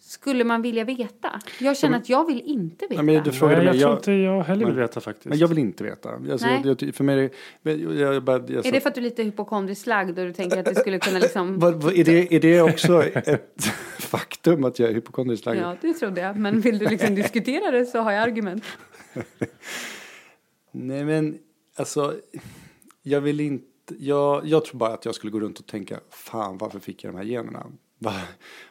Skulle 0.00 0.44
man 0.44 0.62
vilja 0.62 0.84
veta? 0.84 1.40
Jag 1.60 1.76
känner 1.76 1.98
att 1.98 2.08
jag 2.08 2.26
vill 2.26 2.40
inte 2.40 2.86
veta. 2.86 3.02
Nej, 3.02 3.14
men 3.14 3.24
du 3.24 3.32
frågade 3.32 3.64
Nej, 3.64 3.76
jag 3.80 3.92
mig. 3.94 4.02
tror 4.02 4.16
Jag, 4.16 4.22
inte 4.22 4.34
jag 4.36 4.44
heller 4.44 4.66
vill 4.66 4.74
veta 4.74 5.00
faktiskt. 5.00 5.26
men 5.26 5.38
jag 5.38 5.48
vill 5.48 5.58
inte 5.58 5.84
veta. 5.84 6.10
Alltså, 6.30 6.46
Nej. 6.46 6.62
jag, 6.80 6.94
för 6.94 7.04
mig. 7.04 7.30
Jag, 7.62 7.80
jag, 7.96 8.22
bara, 8.24 8.44
jag, 8.48 8.66
Är 8.66 8.72
det 8.72 8.80
för 8.80 8.88
att 8.88 8.94
du 8.94 9.00
är 9.00 9.02
lite 9.02 9.22
hypokondriskt 9.22 9.86
lagd 9.86 10.18
och 10.18 10.26
du 10.26 10.32
tänker 10.32 10.58
att 10.58 10.64
det 10.64 10.74
skulle 10.74 10.98
kunna 10.98 11.18
liksom... 11.18 11.58
vad, 11.58 11.82
vad, 11.82 11.94
är, 11.96 12.04
det, 12.04 12.34
är 12.34 12.40
det 12.40 12.60
också 12.62 13.02
ett 13.02 13.64
faktum 13.98 14.64
att 14.64 14.78
jag 14.78 14.90
är 14.90 14.94
hypokondriskt 14.94 15.46
lagd. 15.46 15.60
Ja, 15.60 15.76
det 15.80 15.92
trodde 15.92 16.20
jag. 16.20 16.36
Men 16.36 16.60
vill 16.60 16.78
du 16.78 16.86
liksom 16.88 17.14
diskutera 17.14 17.70
det 17.70 17.86
så 17.86 17.98
har 17.98 18.12
jag 18.12 18.22
argument. 18.22 18.64
Nej 20.72 21.04
men 21.04 21.38
alltså, 21.76 22.14
jag 23.02 23.20
vill 23.20 23.40
inte, 23.40 23.66
jag, 23.98 24.46
jag 24.46 24.64
tror 24.64 24.78
bara 24.78 24.94
att 24.94 25.04
jag 25.04 25.14
skulle 25.14 25.30
gå 25.30 25.40
runt 25.40 25.58
och 25.58 25.66
tänka, 25.66 26.00
fan 26.10 26.58
varför 26.58 26.78
fick 26.78 27.04
jag 27.04 27.14
de 27.14 27.18
här 27.18 27.24
generna? 27.24 27.66
Va, 27.98 28.12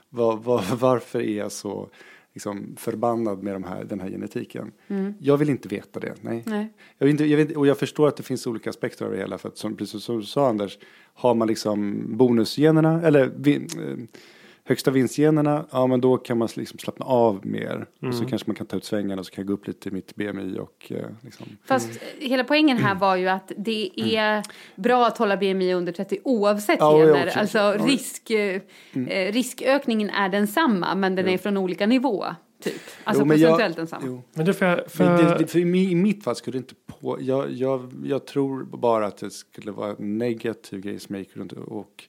va, 0.10 0.36
va, 0.36 0.64
varför 0.80 1.20
är 1.22 1.38
jag 1.38 1.52
så 1.52 1.90
liksom, 2.34 2.76
förbannad 2.78 3.44
med 3.44 3.56
de 3.56 3.64
här, 3.64 3.84
den 3.84 4.00
här 4.00 4.10
genetiken? 4.10 4.72
Jag 5.20 5.38
vill 5.38 5.50
inte 5.50 5.68
veta 5.68 6.00
det, 6.00 6.14
nej. 6.22 6.44
Nej. 6.46 6.74
Jag 6.98 7.10
inte, 7.10 7.26
jag 7.26 7.38
vet, 7.38 7.58
och 7.58 7.68
jag 7.68 7.78
förstår 7.78 8.08
att 8.08 8.18
det 8.18 8.24
finns 8.24 8.48
olika 8.48 8.70
aspekter 8.70 9.06
av 9.06 9.12
det 9.12 9.18
hela, 9.18 9.38
för 9.38 9.50
att 9.50 9.58
som, 9.58 9.78
precis 9.78 10.04
som 10.04 10.20
du 10.20 10.26
sa 10.26 10.50
Anders, 10.50 10.78
har 11.14 11.36
man 11.36 11.48
liksom 11.48 12.04
bonusgenerna, 12.18 13.02
eller 13.02 13.32
vin, 13.36 13.70
eh, 13.78 14.20
högsta 14.68 14.92
vinstgenerna, 14.92 15.66
ja 15.72 15.88
men 15.88 16.02
då 16.02 16.18
kan 16.18 16.38
man 16.38 16.48
liksom 16.56 16.80
slappna 16.80 17.06
av 17.06 17.46
mer. 17.46 17.86
Och 18.02 18.16
så 18.16 18.26
kanske 18.26 18.48
man 18.50 18.56
kan 18.56 18.68
ta 18.68 18.78
ut 18.78 18.86
svängarna 18.86 19.20
och 19.20 19.26
så 19.26 19.32
kan 19.32 19.42
jag 19.42 19.48
gå 19.48 19.54
upp 19.54 19.68
lite 19.68 19.90
i 19.90 19.92
mitt 19.92 20.16
BMI 20.16 20.60
och 20.60 20.92
eh, 20.92 21.06
liksom. 21.22 21.46
Fast 21.66 21.90
eh, 21.90 22.28
hela 22.30 22.44
poängen 22.44 22.78
här 22.78 22.96
var 22.96 23.16
ju 23.16 23.28
att 23.28 23.52
det 23.58 23.92
är 24.18 24.44
bra 24.76 25.08
att 25.08 25.18
hålla 25.18 25.38
BMI 25.38 25.74
under 25.74 25.92
30 25.92 26.20
oavsett 26.24 26.80
Ja, 26.80 27.00
ja, 27.00 27.06
gener. 27.06 27.28
okej. 27.28 27.34
Alltså 27.42 27.58
Ja. 27.58 27.78
risk, 27.86 28.30
eh, 28.30 28.62
eh, 29.08 29.32
riskökningen 29.34 30.10
är 30.10 30.30
densamma 30.30 30.96
men 30.96 31.16
den 31.16 31.28
är 31.28 31.38
från 31.38 31.58
olika 31.58 31.86
nivå. 31.88 32.26
Typ. 32.64 32.74
Alltså 33.04 33.24
Jo, 33.24 33.34
jag- 33.34 33.40
procentuellt 33.42 33.76
densamma. 33.76 34.04
jo. 34.08 34.22
Men 34.34 34.46
det 34.46 34.54
får 34.54 34.68
jag... 34.68 34.80
Jag 34.98 35.18
det, 35.20 35.36
det, 35.40 35.48
för 35.48 35.60
I 35.60 35.96
mitt 35.96 36.24
fall 36.24 36.36
skulle 36.36 36.56
det 36.56 36.58
inte 36.58 36.76
på, 36.86 37.18
jag, 37.22 37.52
jag, 37.52 37.92
jag 38.06 38.26
tror 38.28 38.64
bara 38.64 39.06
att 39.08 39.18
det 39.18 39.32
skulle 39.32 39.72
vara 39.72 39.96
en 40.00 40.18
negativ 40.18 40.82
grej 40.82 41.00
som 41.00 41.16
jag 41.16 41.20
gick 41.20 41.38
runt 41.38 41.52
och 41.52 42.04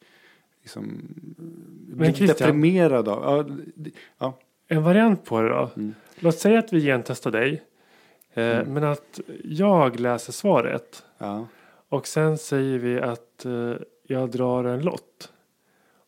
liksom 0.62 1.00
bli 1.36 2.08
Christian- 2.12 2.26
deprimerad 2.26 3.08
av. 3.08 3.22
Ja, 3.48 3.54
det- 3.74 3.90
ja. 4.18 4.38
En 4.68 4.82
variant 4.82 5.24
på 5.24 5.40
det 5.42 5.48
då. 5.48 5.70
Mm. 5.76 5.94
Låt 6.18 6.38
säga 6.38 6.58
att 6.58 6.72
vi 6.72 6.80
gentestar 6.80 7.30
dig. 7.30 7.62
Eh, 8.34 8.66
Men 8.66 8.84
att 8.84 9.20
jag 9.44 10.00
läser 10.00 10.32
svaret. 10.32 11.04
ja. 11.18 11.46
Och 11.88 12.06
sen 12.06 12.38
säger 12.38 12.78
vi 12.78 13.00
att 13.00 13.44
eh, 13.44 13.72
jag 14.06 14.30
drar 14.30 14.64
en 14.64 14.80
lott. 14.82 15.32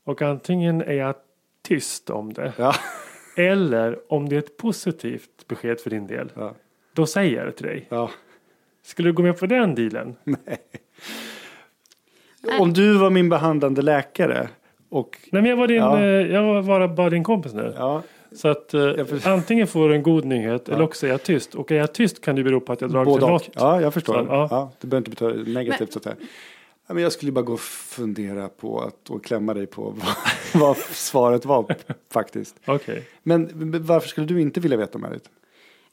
Och 0.04 0.22
antingen 0.22 0.82
är 0.82 0.92
jag 0.92 1.14
tyst 1.62 2.10
om 2.10 2.32
det. 2.32 2.52
Ja. 2.56 2.74
Eller 3.36 4.12
om 4.12 4.28
det 4.28 4.34
är 4.36 4.38
ett 4.38 4.56
positivt 4.56 5.48
besked 5.48 5.80
för 5.80 5.90
din 5.90 6.06
del. 6.06 6.32
Ja. 6.34 6.54
Då 6.92 7.06
säger 7.06 7.36
jag 7.36 7.46
det 7.46 7.52
till 7.52 7.66
dig. 7.66 7.86
ja. 7.88 8.10
Skulle 8.82 9.08
du 9.08 9.12
gå 9.12 9.22
med 9.22 9.38
på 9.38 9.46
den 9.46 9.74
dealen? 9.74 10.16
Om 12.60 12.72
du 12.72 12.98
var 12.98 13.10
min 13.10 13.28
behandlande 13.28 13.82
läkare 13.82 14.48
och 14.88 15.18
Nej 15.32 15.42
men 15.42 15.50
jag 15.50 15.56
var 15.56 15.66
din, 15.66 15.76
Ja. 15.76 15.98
eh, 15.98 16.04
jag 16.06 16.62
var 16.62 16.88
bara, 16.88 17.10
din 17.10 17.24
kompis 17.24 17.54
nu. 17.54 17.74
ja, 17.78 18.02
Så 18.32 18.48
att 18.48 18.74
eh, 18.74 18.92
antingen 19.24 19.66
får 19.66 19.88
du 19.88 19.94
en 19.94 20.02
god 20.02 20.24
nyhet 20.24 20.68
eller 20.68 20.82
också 20.82 21.06
är 21.06 21.10
jag 21.10 21.22
tyst. 21.22 21.54
Och 21.54 21.72
är 21.72 21.76
jag 21.76 21.92
tyst 21.94 22.20
kan 22.24 22.36
det 22.36 22.42
bero 22.42 22.60
på 22.60 22.72
att 22.72 22.80
jag 22.80 22.90
dragit 22.90 23.06
både 23.06 23.26
en 23.26 23.32
lott. 23.32 23.48
Ja, 23.52 23.80
jag 23.80 23.94
förstår. 23.94 24.14
Så, 24.14 24.26
ja. 24.28 24.48
ja. 24.50 24.70
det 24.80 24.86
behöver 24.86 25.08
inte 25.10 25.24
betyda 25.24 25.50
negativt 25.52 25.80
Men- 25.80 25.90
så 25.92 25.98
att 25.98 26.02
säga. 26.04 26.16
Ja, 26.86 26.94
men 26.94 27.02
jag 27.02 27.12
skulle 27.12 27.32
bara 27.32 27.44
gå 27.44 27.52
och 27.52 27.60
fundera 27.60 28.48
på 28.48 28.80
att 28.80 29.10
och 29.10 29.24
klämma 29.24 29.54
dig 29.54 29.66
på 29.66 29.82
vad, 30.52 30.60
vad 30.62 30.76
svaret 30.76 31.44
var 31.44 31.74
faktiskt. 32.12 32.56
Okej. 32.66 33.02
Men 33.22 33.48
varför 33.86 34.08
skulle 34.08 34.26
du 34.26 34.40
inte 34.40 34.60
vilja 34.60 34.76
veta 34.76 34.98
Marit? 34.98 35.24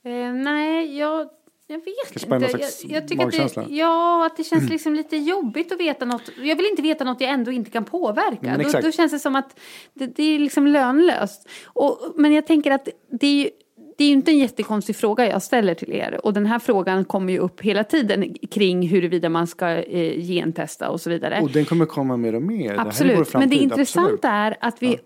Eh, 0.03 0.11
nej, 0.33 0.97
jag, 0.99 1.27
jag 1.67 1.77
vet 1.77 2.25
inte. 2.25 2.59
Jag, 2.87 3.01
jag 3.01 3.07
tycker 3.07 3.25
att 3.45 3.55
det, 3.55 3.75
ja, 3.75 4.25
att 4.25 4.37
det 4.37 4.43
känns 4.43 4.69
liksom 4.69 4.93
lite 4.93 5.17
jobbigt 5.17 5.71
att 5.71 5.79
veta 5.79 6.05
något. 6.05 6.29
Jag 6.37 6.55
vill 6.55 6.65
inte 6.65 6.81
veta 6.81 7.03
något 7.03 7.21
jag 7.21 7.29
ändå 7.29 7.51
inte 7.51 7.71
kan 7.71 7.85
påverka. 7.85 8.37
Men 8.41 8.71
Då, 8.71 8.79
då 8.81 8.91
känns 8.91 9.11
det 9.11 9.19
som 9.19 9.35
att 9.35 9.59
det, 9.93 10.05
det 10.05 10.23
är 10.23 10.39
liksom 10.39 10.67
lönlöst. 10.67 11.49
Och, 11.65 12.13
men 12.15 12.33
jag 12.33 12.47
tänker 12.47 12.71
att 12.71 12.89
det 13.19 13.27
är 13.27 13.43
ju 13.43 13.49
det 13.97 14.03
är 14.03 14.07
ju 14.07 14.13
inte 14.13 14.31
en 14.31 14.37
jättekonstig 14.37 14.95
fråga 14.95 15.29
jag 15.29 15.43
ställer 15.43 15.73
till 15.73 15.93
er. 15.93 16.19
Och 16.25 16.33
den 16.33 16.45
här 16.45 16.59
frågan 16.59 17.05
kommer 17.05 17.33
ju 17.33 17.39
upp 17.39 17.61
hela 17.61 17.83
tiden 17.83 18.33
kring 18.51 18.87
huruvida 18.87 19.29
man 19.29 19.47
ska 19.47 19.69
eh, 19.69 20.21
gentesta 20.21 20.89
och 20.89 21.01
så 21.01 21.09
vidare. 21.09 21.41
Och 21.41 21.51
den 21.51 21.65
kommer 21.65 21.85
komma 21.85 22.17
mer 22.17 22.35
och 22.35 22.41
mer. 22.41 22.73
Det 22.73 22.81
Absolut, 22.81 23.15
men 23.15 23.25
framtid, 23.25 23.49
det 23.49 23.55
intressanta 23.55 24.29
absolut. 24.29 24.61
är 24.61 24.67
att, 24.67 24.81
vi, 24.81 24.97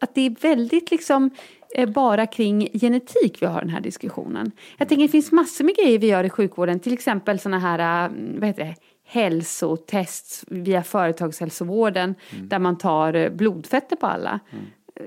att 0.00 0.14
det 0.14 0.26
är 0.26 0.34
väldigt 0.40 0.90
liksom 0.90 1.30
bara 1.86 2.26
kring 2.26 2.68
genetik 2.72 3.42
vi 3.42 3.46
har 3.46 3.60
den 3.60 3.70
här 3.70 3.80
diskussionen. 3.80 4.52
Jag 4.78 4.88
tänker 4.88 5.02
det 5.02 5.08
finns 5.08 5.32
massor 5.32 5.64
med 5.64 5.76
grejer 5.76 5.98
vi 5.98 6.06
gör 6.06 6.24
i 6.24 6.30
sjukvården, 6.30 6.80
till 6.80 6.92
exempel 6.92 7.38
sådana 7.38 7.58
här, 7.58 8.04
eh, 8.04 8.10
vad 8.38 8.46
heter 8.46 8.64
det, 8.64 8.74
hälsotest 9.06 10.44
via 10.46 10.82
företagshälsovården 10.82 12.14
där 12.42 12.58
man 12.58 12.78
tar 12.78 13.14
eh, 13.14 13.30
blodfetter 13.30 13.96
på 13.96 14.06
alla. 14.06 14.40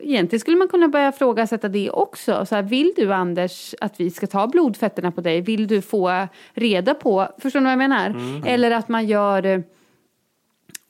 Egentligen 0.01 0.39
skulle 0.39 0.58
man 0.58 0.68
kunna 0.68 0.88
börja 0.88 1.12
frågasätta 1.12 1.70
det 1.70 1.89
också. 1.89 2.46
Så 2.46 2.56
här, 2.56 2.63
vill 2.63 2.94
du 2.96 3.13
Anders 3.13 3.75
att 3.82 4.00
vi 4.00 4.12
ska 4.12 4.27
ta 4.27 4.48
blodfetterna 4.48 5.12
på 5.12 5.22
dig? 5.22 5.41
Vill 5.41 5.68
du 5.68 5.82
få 5.82 6.27
reda 6.53 6.94
på, 6.94 7.27
förstår 7.38 7.60
ni 7.60 7.63
vad 7.63 7.72
jag 7.72 7.77
menar? 7.77 8.15
Eller 8.46 8.72
att 8.72 8.89
man 8.89 9.08
gör 9.08 9.46
eh, 9.46 9.60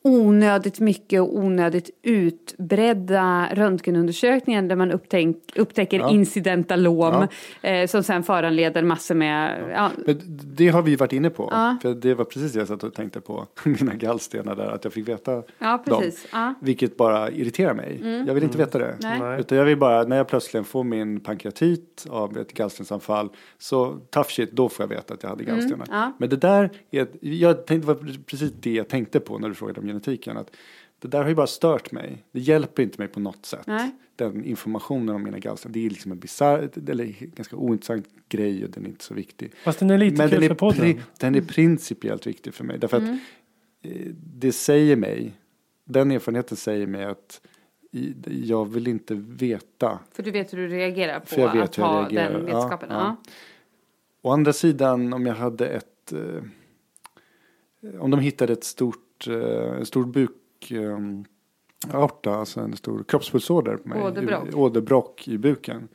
onödigt 0.04 0.80
mycket 0.80 1.22
och 1.22 1.36
onödigt 1.38 1.90
utbredda 2.04 3.48
röntgenundersökningar 3.54 4.62
där 4.62 4.76
man 4.76 4.92
upptänk, 4.92 5.38
upptäcker 5.56 6.00
Ja. 6.00 6.10
incidentalom 6.10 7.28
eh, 7.62 7.88
som 7.88 8.04
sen 8.04 8.24
föranleder 8.24 8.84
massor 8.84 9.16
med... 9.16 9.64
Ja. 9.76 9.90
Men 10.06 10.20
det 10.56 10.68
har 10.68 10.82
vi 10.82 10.96
varit 10.96 11.14
inne 11.14 11.30
på. 11.30 11.48
Ja. 11.52 11.78
För 11.82 11.94
det 11.94 12.14
var 12.14 12.26
precis 12.26 12.54
det 12.54 12.60
jag 12.60 12.68
satt 12.68 12.84
och 12.84 12.94
tänkte 12.94 13.22
på. 13.22 13.48
Mina 13.64 13.94
gallstenar 13.96 14.56
där. 14.56 14.66
Att 14.68 14.84
jag 14.84 14.94
fick 14.94 15.08
veta 15.08 15.44
Ja, 15.60 15.84
dem. 15.86 16.02
precis. 16.02 16.28
Ja. 16.32 16.38
Mm. 16.42 16.56
Vilket 16.62 16.98
bara 16.98 17.32
irriterar 17.32 17.74
mig. 17.74 18.24
Jag 18.28 18.34
vill 18.34 18.44
inte 18.44 18.58
veta 18.58 18.80
det. 18.80 18.96
Nej. 19.02 19.40
Utan 19.40 19.58
jag 19.58 19.66
vill 19.66 19.78
bara, 19.78 20.04
när 20.04 20.18
jag 20.18 20.28
plötsligt 20.28 20.68
får 20.68 20.84
min 20.84 21.20
pankreatit 21.20 22.06
av 22.10 22.38
ett 22.38 22.54
gallstensanfall. 22.54 23.30
Så 23.58 23.98
tough 24.10 24.30
shit, 24.30 24.52
då 24.52 24.70
får 24.70 24.84
jag 24.84 24.88
veta 24.88 25.14
att 25.14 25.24
jag 25.24 25.30
hade 25.30 25.44
gallstenar. 25.44 25.86
Mm, 25.86 26.00
ja. 26.00 26.14
Men 26.18 26.30
det 26.30 26.38
där, 26.38 26.70
är, 26.92 27.08
jag 27.22 27.66
tänkte, 27.66 27.88
var 27.88 28.24
precis 28.26 28.52
det 28.62 28.72
jag 28.74 28.88
tänkte 28.88 29.20
på 29.20 29.38
när 29.40 29.50
du 29.50 29.56
frågade 29.56 29.80
om 29.80 29.88
genetiken. 29.92 30.38
Att 30.38 30.56
det 31.00 31.08
där 31.08 31.22
har 31.22 31.30
ju 31.30 31.36
bara 31.36 31.48
stört 31.48 31.92
mig. 31.92 32.24
Det 32.32 32.40
hjälper 32.40 32.84
inte 32.84 32.96
mig 33.02 33.08
på 33.08 33.20
något 33.20 33.46
sätt. 33.46 33.68
Nej. 33.68 33.92
Den 34.16 34.46
informationen 34.46 35.16
om 35.16 35.24
mina 35.24 35.40
gallstenar. 35.40 35.74
Det 35.74 35.86
är 35.86 35.90
liksom 35.90 36.12
en 36.12 36.20
bisarr, 36.20 36.70
eller 36.90 37.06
ganska 37.36 37.56
ointressant 37.56 38.08
grej 38.30 38.64
och 38.66 38.70
den 38.72 38.86
är 38.86 38.90
inte 38.90 39.04
så 39.04 39.14
viktig. 39.14 39.54
Fast 39.64 39.80
den 39.80 39.90
är 39.90 39.98
lite 39.98 40.18
Men 40.18 40.30
kul 40.30 40.36
den 40.40 40.44
är, 40.44 40.48
för 40.48 40.56
podden. 40.56 40.80
pri, 40.82 41.02
den 41.20 41.36
är 41.36 41.42
principiellt 41.42 42.28
viktig 42.28 42.54
för 42.54 42.64
mig. 42.64 42.78
Därför 42.80 42.98
Mm. 42.98 43.14
att 43.14 43.20
eh, 43.92 44.08
det 44.36 44.52
säger 44.52 44.96
mig, 44.96 45.34
den 45.86 46.12
erfarenheten 46.12 46.58
säger 46.58 46.88
mig 46.88 47.06
att 47.06 47.42
jag 48.26 48.66
vill 48.74 48.88
inte 48.88 49.16
veta. 49.16 50.00
För 50.12 50.24
du 50.24 50.32
vet 50.32 50.54
hur 50.54 50.58
du 50.58 50.68
reagerar 50.68 51.20
på 51.20 51.26
För 51.26 51.42
jag 51.42 51.54
vet 51.54 51.64
att 51.64 51.78
hur 51.78 51.84
jag 51.84 51.90
ha 51.90 52.02
reagerar. 52.02 52.40
den 52.40 52.48
Ja, 52.48 52.60
vetskapen. 52.62 52.90
Ja, 52.92 52.98
ja. 53.24 53.32
Å 54.22 54.30
andra 54.32 54.54
sidan 54.54 55.14
om 55.14 55.26
jag 55.26 55.36
hade 55.36 55.68
ett, 55.68 56.14
eh, 56.14 56.44
om 58.02 58.12
de 58.12 58.20
hittade 58.20 58.54
ett 58.54 58.64
stort, 58.64 58.98
eh, 59.28 59.78
en 59.78 59.86
stor 59.86 60.06
buk, 60.06 60.72
eh, 60.72 60.98
aorta, 61.94 62.36
alltså 62.36 62.60
en 62.60 62.76
stor 62.78 63.04
kroppspulsåder 63.08 63.78
på 63.78 63.90
mig. 63.90 64.02
Åderbråck. 64.04 64.48
i- 64.50 64.54
Åderbråck 64.56 65.28
i 65.28 65.38
buken. 65.38 65.88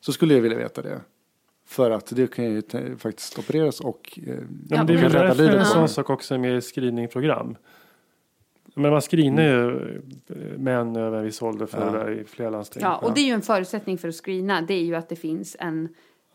Så 0.00 0.12
skulle 0.12 0.34
jag 0.34 0.40
vilja 0.40 0.58
veta 0.58 0.82
det. 0.82 1.00
För 1.66 1.90
att 1.90 2.06
det 2.16 2.30
kan 2.34 2.44
ju 2.44 2.62
faktiskt 2.98 3.38
opereras 3.38 3.80
och 3.80 4.18
eh, 4.26 4.34
Ja, 4.68 4.76
men 4.76 4.86
det 4.86 4.92
är 4.92 4.96
väl 4.96 5.12
därför 5.12 5.48
en 5.48 5.64
sån 5.64 5.88
sak 5.88 6.10
också 6.10 6.34
är 6.34 6.38
med 6.38 6.56
i 6.56 6.60
screeningprogram. 6.60 7.56
Men 8.74 8.90
man 8.90 9.00
screenar 9.00 9.42
ju 9.42 9.94
eh, 10.28 10.58
män 10.58 10.96
över 10.96 11.18
en 11.18 11.24
viss 11.24 11.42
ålder 11.42 11.66
för 11.66 11.78
Ja. 11.86 11.92
det 11.92 11.98
där 11.98 12.10
i 12.10 12.24
flera 12.24 12.50
landsting. 12.50 12.82
ja, 12.82 12.96
och 12.98 13.14
det 13.14 13.20
är 13.20 13.24
ju 13.24 13.32
en 13.32 13.42
förutsättning 13.42 13.98
för 13.98 14.08
att 14.08 14.14
screena. 14.14 14.62
Det 14.62 14.74
är 14.74 14.82
ju 14.84 14.94
att 14.94 15.08
det 15.08 15.16
finns 15.16 15.56
en, 15.60 15.88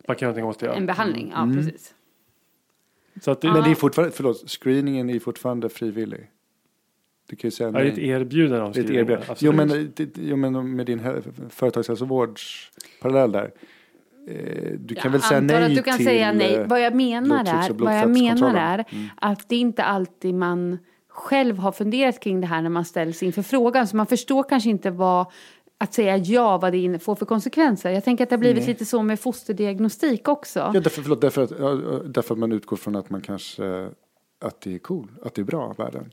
Man 0.08 0.16
kan 0.16 0.36
göra 0.36 0.46
åt 0.46 0.60
det. 0.60 0.68
en 0.68 0.82
Ja. 0.82 0.88
behandling. 0.88 1.32
Ja, 1.36 1.42
Mm. 1.44 1.56
precis. 1.56 1.94
Så 3.22 3.32
att 3.32 3.42
det, 3.42 3.52
Men 3.52 3.64
det 3.64 3.72
är 3.72 3.76
fortfarande, 3.76 4.16
förlåt, 4.16 4.50
screeningen 4.50 5.10
är 5.10 5.20
fortfarande 5.20 5.70
frivillig. 5.70 6.30
Du 7.30 7.36
kan 7.36 7.48
ju 7.48 7.52
säga 7.52 7.70
ja, 7.70 7.80
det 7.80 7.86
är 7.86 7.86
ett 7.92 7.98
nej. 7.98 8.10
erbjudande 8.10 8.80
är 8.80 8.84
ett 8.84 8.90
erbjudande. 8.90 9.26
Jo 9.40 9.52
men, 9.52 9.92
det- 9.96 10.18
jo 10.18 10.36
men 10.36 10.76
med 10.76 10.86
din 10.86 11.00
hä- 11.00 11.22
företagshälsovårdsparallell 11.50 13.32
där. 13.32 13.52
Eh, 14.30 14.72
du 14.80 14.96
kan 14.96 15.04
Jag 15.04 15.12
väl 15.12 15.22
säga 15.22 15.42
nej 15.42 15.64
att 15.64 15.76
du 15.76 15.84
kan 15.84 15.98
till 15.98 16.06
säga 16.06 16.34
nej. 16.34 16.56
eh, 16.56 16.68
Vad 16.68 16.82
jag 16.82 16.96
menar 16.96 17.40
är, 17.40 17.74
vad 17.74 17.98
jag 17.98 18.10
menar 18.10 18.56
är 18.56 18.86
Mm. 18.90 19.06
att 19.16 19.50
det 19.50 19.56
är 19.56 19.60
inte 19.60 19.84
alltid 19.84 20.34
man 20.34 20.78
själv 21.08 21.58
har 21.58 21.72
funderat 21.72 22.20
kring 22.20 22.42
det 22.42 22.48
här 22.48 22.62
när 22.62 22.70
man 22.70 22.86
ställs 22.86 23.24
inför 23.24 23.42
frågan. 23.42 23.88
Så 23.88 23.98
man 23.98 24.06
förstår 24.08 24.44
kanske 24.44 24.70
inte 24.70 24.92
vad 24.92 25.26
att 25.78 25.94
säga 25.94 26.18
ja, 26.18 26.58
vad 26.58 26.74
det 26.74 27.04
får 27.04 27.16
för 27.16 27.26
konsekvenser. 27.26 27.90
Jag 27.92 28.04
tänker 28.04 28.24
att 28.24 28.30
det 28.30 28.36
har 28.36 28.40
blivit 28.40 28.58
Nej. 28.64 28.68
lite 28.68 28.86
så 28.86 29.04
med 29.04 29.20
fosterdiagnostik 29.20 30.28
också. 30.28 30.60
Ja, 30.74 30.80
därför, 30.80 31.02
förlåt, 31.02 31.22
därför, 31.22 31.42
att, 31.44 32.14
därför 32.14 32.34
att 32.34 32.40
man 32.40 32.52
utgår 32.52 32.78
från 32.78 32.96
att 32.96 33.10
man 33.10 33.22
kanske 33.22 33.90
att 34.42 34.62
det 34.62 34.76
är 34.76 34.80
cool, 34.80 35.08
att 35.24 35.36
det 35.36 35.42
är 35.42 35.46
bra 35.46 35.74
världen. 35.78 36.10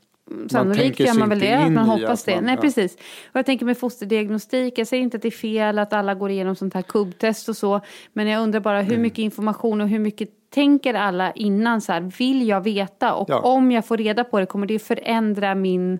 Sannolikt 0.51 1.01
gör 1.01 1.19
man 1.19 1.29
väl 1.29 1.39
det, 1.39 1.53
att 1.55 1.73
man 1.73 1.85
hoppas 1.89 2.25
det. 2.25 2.35
man- 2.35 2.45
Nej, 2.45 2.55
ja. 2.55 2.61
precis. 2.61 2.95
Och 2.95 3.37
jag 3.37 3.47
tänker 3.47 3.67
med 3.67 3.79
fosterdiagnostik, 3.79 4.79
jag 4.79 4.87
säger 4.87 5.03
inte 5.03 5.17
att 5.17 5.23
det 5.23 5.29
är 5.29 5.31
fel 5.31 5.79
att 5.79 5.93
alla 5.93 6.15
går 6.15 6.31
igenom 6.31 6.57
sånt 6.57 6.75
här 6.75 6.83
kubbtest 6.83 7.49
och 7.49 7.57
så, 7.57 7.81
men 8.13 8.27
jag 8.29 8.43
undrar 8.43 8.61
bara 8.61 8.81
Mm. 8.81 8.91
hur 8.91 8.99
mycket 8.99 9.19
information 9.19 9.81
och 9.81 9.89
hur 9.89 9.99
mycket 9.99 10.29
tänker 10.51 10.95
alla 10.95 11.33
innan 11.33 11.81
så 11.81 11.93
här, 11.93 12.01
vill 12.19 12.49
jag 12.49 12.61
veta 12.61 13.15
och 13.15 13.31
Ja. 13.31 13.39
om 13.41 13.73
jag 13.73 13.87
får 13.87 13.97
reda 13.97 14.25
på 14.25 14.41
det, 14.41 14.47
kommer 14.47 14.67
det 14.67 14.79
förändra 14.79 15.55
min 15.55 15.99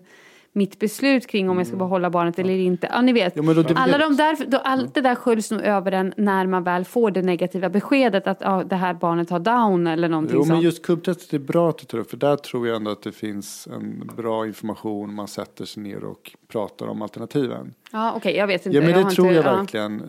mitt 0.55 0.79
beslut 0.79 1.27
kring 1.27 1.49
om 1.49 1.57
jag 1.57 1.67
ska 1.67 1.75
behålla 1.77 2.09
barnet 2.09 2.39
eller 2.39 2.53
inte. 2.53 2.87
Ja, 2.91 3.01
ni 3.01 3.13
vet. 3.13 3.35
Men 3.35 3.45
då- 3.55 3.63
Alla 3.75 3.97
de 3.97 4.15
där, 4.15 4.45
då, 4.47 4.57
allt 4.57 4.93
det 4.93 5.01
där 5.01 5.15
sköljs 5.15 5.51
nog 5.51 5.61
över 5.61 5.91
en 5.91 6.13
när 6.17 6.47
man 6.47 6.63
väl 6.63 6.85
får 6.85 7.11
det 7.11 7.21
negativa 7.21 7.69
beskedet 7.69 8.27
att 8.27 8.37
ja, 8.41 8.63
det 8.65 8.75
här 8.75 8.93
barnet 8.93 9.29
har 9.29 9.39
down 9.39 9.87
eller 9.87 10.09
någonting 10.09 10.35
Jo, 10.35 10.39
men 10.39 10.47
sånt. 10.47 10.63
just 10.63 10.85
kubbtestet 10.85 11.33
är 11.33 11.39
bra 11.39 11.69
att 11.69 11.77
du 11.77 11.85
tar 11.85 11.97
upp, 11.97 12.09
för 12.09 12.17
där 12.17 12.35
tror 12.35 12.67
jag 12.67 12.75
ändå 12.75 12.91
att 12.91 13.01
det 13.03 13.11
finns 13.11 13.67
en 13.67 14.11
bra 14.17 14.47
information. 14.47 15.13
Man 15.13 15.27
sätter 15.27 15.65
sig 15.65 15.83
ner 15.83 16.03
och 16.03 16.31
pratar 16.47 16.87
om 16.87 17.01
alternativen. 17.01 17.73
Ja, 17.91 18.13
okej, 18.15 18.35
jag 18.35 18.47
vet 18.47 18.65
inte. 18.65 18.77
Ja, 18.77 18.83
men 18.83 19.03
det 19.03 19.11
tror 19.11 19.27
inte, 19.27 19.35
jag 19.37 19.45
ja. 19.45 19.55
verkligen. 19.57 20.03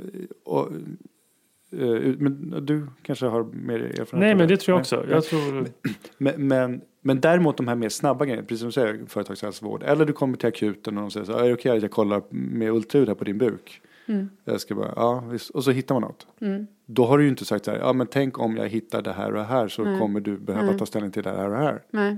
Och, 0.44 0.60
eh, 0.66 0.72
men 2.19 2.66
du 2.66 2.87
kanske 3.02 3.26
har 3.26 3.45
mer 3.45 3.78
erfarenhet? 3.78 4.12
Nej, 4.12 4.35
men 4.35 4.49
det 4.49 4.57
tror 4.57 4.73
jag 4.73 4.87
Nej. 4.93 5.00
också. 5.00 5.14
Jag 5.14 5.25
tror... 5.25 5.66
Men, 6.19 6.49
men, 6.49 6.81
men 7.00 7.21
däremot 7.21 7.57
de 7.57 7.69
här 7.69 7.75
mer 7.75 7.88
snabba 7.88 8.25
grejerna, 8.25 8.43
precis 8.43 8.59
som 8.59 8.69
du 8.69 8.73
säger, 8.73 9.00
företagshälsovård. 9.07 9.83
Eller 9.83 10.04
du 10.04 10.12
kommer 10.12 10.37
till 10.37 10.49
akuten 10.49 10.97
och 10.97 11.02
de 11.02 11.11
säger 11.11 11.26
så 11.26 11.33
här, 11.33 11.45
är 11.45 11.49
det 11.49 11.54
okej 11.54 11.76
att 11.76 11.83
jag 11.83 11.90
kollar 11.90 12.23
med 12.31 12.73
ultraljud 12.73 13.09
här 13.09 13.14
på 13.14 13.25
din 13.25 13.38
buk? 13.38 13.81
Mm. 14.07 14.28
Jag 14.45 14.61
ska 14.61 14.75
bara, 14.75 14.93
ja 14.97 15.25
visst. 15.31 15.50
Och 15.50 15.64
så 15.64 15.71
hittar 15.71 15.95
man 15.95 16.02
något. 16.02 16.26
Då 16.87 17.07
har 17.07 17.19
du 17.19 17.25
ju 17.25 17.31
inte 17.31 17.45
sagt 17.45 17.64
så 17.64 17.71
här, 17.71 17.78
ja 17.78 17.93
men 17.93 18.07
tänk 18.07 18.38
om 18.38 18.57
jag 18.57 18.69
hittar 18.69 19.02
det 19.02 19.12
här 19.12 19.26
och 19.26 19.38
det 19.38 19.45
här 19.45 19.69
så 19.69 19.85
kommer 19.85 20.21
du 20.21 20.38
behöva 20.38 20.73
ta 20.73 20.87
ställning 20.87 21.11
till 21.11 21.23
det 21.23 21.31
här 21.31 21.45
och 21.45 21.50
det 21.50 21.57
här. 21.57 21.83
Nej. 21.90 22.16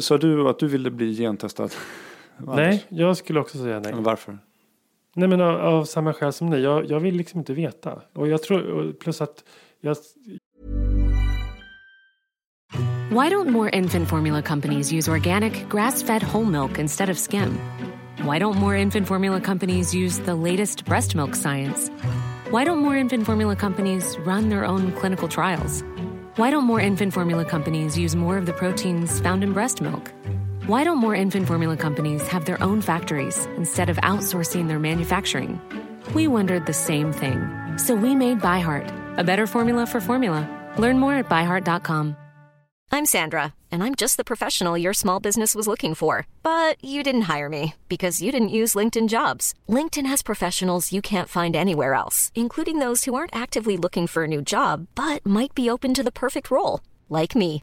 Sa 0.00 0.18
du 0.18 0.48
att 0.48 0.58
du 0.58 0.68
ville 0.68 0.90
bli 0.90 1.14
gentestad? 1.14 1.68
Nej, 2.38 2.84
jag 2.88 3.16
skulle 3.16 3.40
också 3.40 3.58
säga 3.58 3.80
nej. 3.80 3.92
Varför? 3.96 4.38
Nej 5.16 5.28
men 5.28 5.40
av, 5.40 5.60
av 5.60 5.84
samma 5.84 6.12
skäl 6.12 6.32
som 6.32 6.50
ni. 6.50 6.60
Jag, 6.60 6.90
jag 6.90 7.00
vill 7.00 7.16
liksom 7.16 7.40
inte 7.40 7.54
veta. 7.54 8.02
Och 8.14 8.28
jag 8.28 8.42
tror, 8.42 8.92
plus 8.92 9.20
att 9.20 9.44
jag, 9.80 9.96
Why 13.10 13.30
don't 13.30 13.48
more 13.48 13.70
infant 13.70 14.08
formula 14.08 14.42
companies 14.42 14.92
use 14.92 15.10
organic, 15.10 15.68
grass 15.68 16.02
fed 16.02 16.22
whole 16.22 16.44
milk 16.44 16.78
instead 16.78 17.10
of 17.10 17.18
skim? 17.18 17.58
Why 18.24 18.38
don't 18.38 18.56
more 18.56 18.76
infant 18.76 19.06
formula 19.06 19.40
companies 19.40 19.94
use 19.94 20.18
the 20.18 20.34
latest 20.34 20.84
breast 20.84 21.14
milk 21.14 21.34
science? 21.34 21.88
Why 22.50 22.64
don't 22.64 22.78
more 22.78 22.96
infant 23.00 23.24
formula 23.24 23.56
companies 23.56 24.18
run 24.26 24.48
their 24.48 24.64
own 24.64 24.92
clinical 24.92 25.28
trials? 25.28 25.82
Why 26.36 26.50
don't 26.50 26.64
more 26.64 26.80
infant 26.80 27.14
formula 27.14 27.44
companies 27.44 27.96
use 27.96 28.16
more 28.16 28.36
of 28.36 28.46
the 28.46 28.52
proteins 28.52 29.20
found 29.20 29.42
in 29.44 29.52
breast 29.52 29.80
milk? 29.80 30.12
Why 30.66 30.82
don't 30.82 30.98
more 30.98 31.14
infant 31.14 31.46
formula 31.46 31.76
companies 31.76 32.26
have 32.26 32.44
their 32.44 32.60
own 32.60 32.80
factories 32.80 33.46
instead 33.56 33.88
of 33.88 33.98
outsourcing 33.98 34.66
their 34.66 34.80
manufacturing? 34.80 35.60
We 36.12 36.26
wondered 36.26 36.66
the 36.66 36.72
same 36.72 37.12
thing. 37.12 37.38
So 37.76 37.94
we 37.94 38.16
made 38.16 38.40
ByHeart, 38.40 38.92
a 39.16 39.22
better 39.22 39.46
formula 39.46 39.86
for 39.86 40.00
formula. 40.00 40.42
Learn 40.76 40.98
more 40.98 41.14
at 41.14 41.28
byheart.com. 41.28 42.16
I'm 42.90 43.06
Sandra, 43.06 43.54
and 43.70 43.84
I'm 43.84 43.94
just 43.94 44.16
the 44.16 44.24
professional 44.24 44.76
your 44.76 44.92
small 44.92 45.20
business 45.20 45.54
was 45.54 45.68
looking 45.68 45.94
for. 45.94 46.26
But 46.42 46.82
you 46.82 47.04
didn't 47.04 47.28
hire 47.32 47.48
me 47.48 47.76
because 47.88 48.20
you 48.20 48.32
didn't 48.32 48.56
use 48.60 48.74
LinkedIn 48.74 49.08
jobs. 49.08 49.54
LinkedIn 49.68 50.06
has 50.06 50.20
professionals 50.20 50.92
you 50.92 51.00
can't 51.00 51.28
find 51.28 51.54
anywhere 51.54 51.94
else, 51.94 52.32
including 52.34 52.80
those 52.80 53.04
who 53.04 53.14
aren't 53.14 53.36
actively 53.36 53.76
looking 53.76 54.08
for 54.08 54.24
a 54.24 54.28
new 54.34 54.42
job 54.42 54.88
but 54.96 55.24
might 55.24 55.54
be 55.54 55.70
open 55.70 55.94
to 55.94 56.02
the 56.02 56.18
perfect 56.24 56.50
role, 56.50 56.80
like 57.08 57.36
me. 57.36 57.62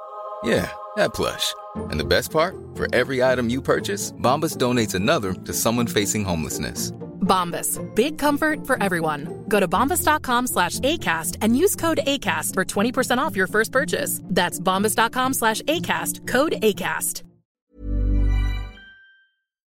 Yeah, 0.43 0.69
that 0.95 1.13
plush. 1.13 1.53
And 1.91 1.99
the 1.99 2.05
best 2.05 2.31
part? 2.31 2.55
For 2.75 2.87
every 2.95 3.23
item 3.23 3.49
you 3.49 3.61
purchase, 3.61 4.11
Bombas 4.13 4.57
donates 4.57 4.95
another 4.95 5.33
to 5.33 5.53
someone 5.53 5.87
facing 5.87 6.25
homelessness. 6.25 6.91
Bombas. 7.21 7.79
Big 7.95 8.17
comfort 8.17 8.65
for 8.67 8.81
everyone. 8.83 9.45
Go 9.47 9.59
to 9.59 9.67
bombas.com 9.67 10.47
slash 10.47 10.79
ACAST 10.79 11.37
and 11.41 11.55
use 11.55 11.75
code 11.75 11.99
ACAST 12.05 12.53
for 12.55 12.65
20% 12.65 13.19
off 13.19 13.35
your 13.35 13.47
first 13.47 13.71
purchase. 13.71 14.21
That's 14.25 14.59
bombas.com 14.59 15.33
slash 15.33 15.61
ACAST. 15.63 16.27
Code 16.27 16.53
ACAST. 16.61 17.23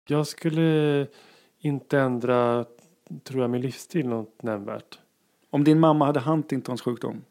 jag 0.09 0.27
skulle 0.27 1.07
inte 1.59 1.99
ändra, 1.99 2.65
tror 3.25 3.41
jag, 3.43 3.51
min 3.51 3.61
livsstil 3.61 4.09
något 4.09 4.43
nämnvärt. 4.43 4.99
Om 5.51 5.65
din 5.65 5.81
mamma 5.81 6.07
hade 6.07 6.21
Huntingtons 6.21 6.81
sjukdom, 6.83 7.25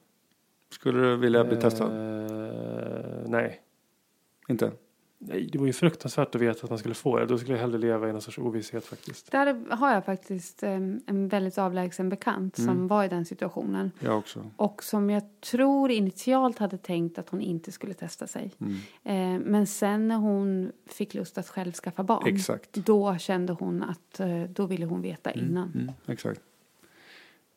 skulle 0.76 1.02
du 1.02 1.16
vilja 1.18 1.44
bli 1.44 1.58
testad? 1.58 1.88
Eh, 1.92 3.28
nej. 3.28 3.62
Inte? 4.50 4.72
Nej, 5.18 5.50
det 5.52 5.58
var 5.60 5.66
ju 5.66 5.74
fruktansvärt 5.74 6.36
att 6.36 6.42
veta 6.42 6.64
att 6.64 6.70
man 6.70 6.80
skulle 6.80 6.96
få 6.96 7.20
det. 7.20 7.26
Då 7.26 7.38
skulle 7.38 7.54
jag 7.54 7.62
hellre 7.62 7.78
leva 7.78 8.10
i 8.10 8.12
någon 8.12 8.22
sorts 8.22 8.38
ovisshet 8.38 8.86
faktiskt. 8.86 9.32
Där 9.32 9.76
har 9.76 9.94
jag 9.94 10.06
faktiskt 10.06 10.64
en 10.64 11.28
väldigt 11.28 11.58
avlägsen 11.58 12.10
bekant 12.10 12.58
Mm. 12.60 12.68
som 12.76 12.88
var 12.88 13.04
i 13.04 13.08
den 13.08 13.26
situationen. 13.26 13.92
Jag 14.00 14.18
också. 14.18 14.52
Och 14.56 14.84
som 14.84 15.10
jag 15.10 15.24
tror 15.42 15.92
initialt 15.92 16.58
hade 16.58 16.78
tänkt 16.78 17.20
att 17.20 17.30
hon 17.30 17.42
inte 17.42 17.72
skulle 17.72 17.94
testa 17.94 18.28
sig. 18.28 18.52
Mm. 18.60 18.76
Eh, 19.04 19.46
men 19.46 19.68
sen 19.68 20.08
när 20.08 20.18
hon 20.18 20.72
fick 20.88 21.14
lust 21.14 21.38
att 21.38 21.48
själv 21.50 21.72
skaffa 21.72 22.04
barn. 22.04 22.24
Exakt. 22.28 22.74
Då 22.74 23.18
kände 23.18 23.54
hon 23.54 23.84
att 23.84 24.20
eh, 24.20 24.44
då 24.44 24.66
ville 24.66 24.86
hon 24.86 25.02
veta 25.02 25.32
innan. 25.32 25.72
Mm, 25.76 25.92
exakt. 26.08 26.42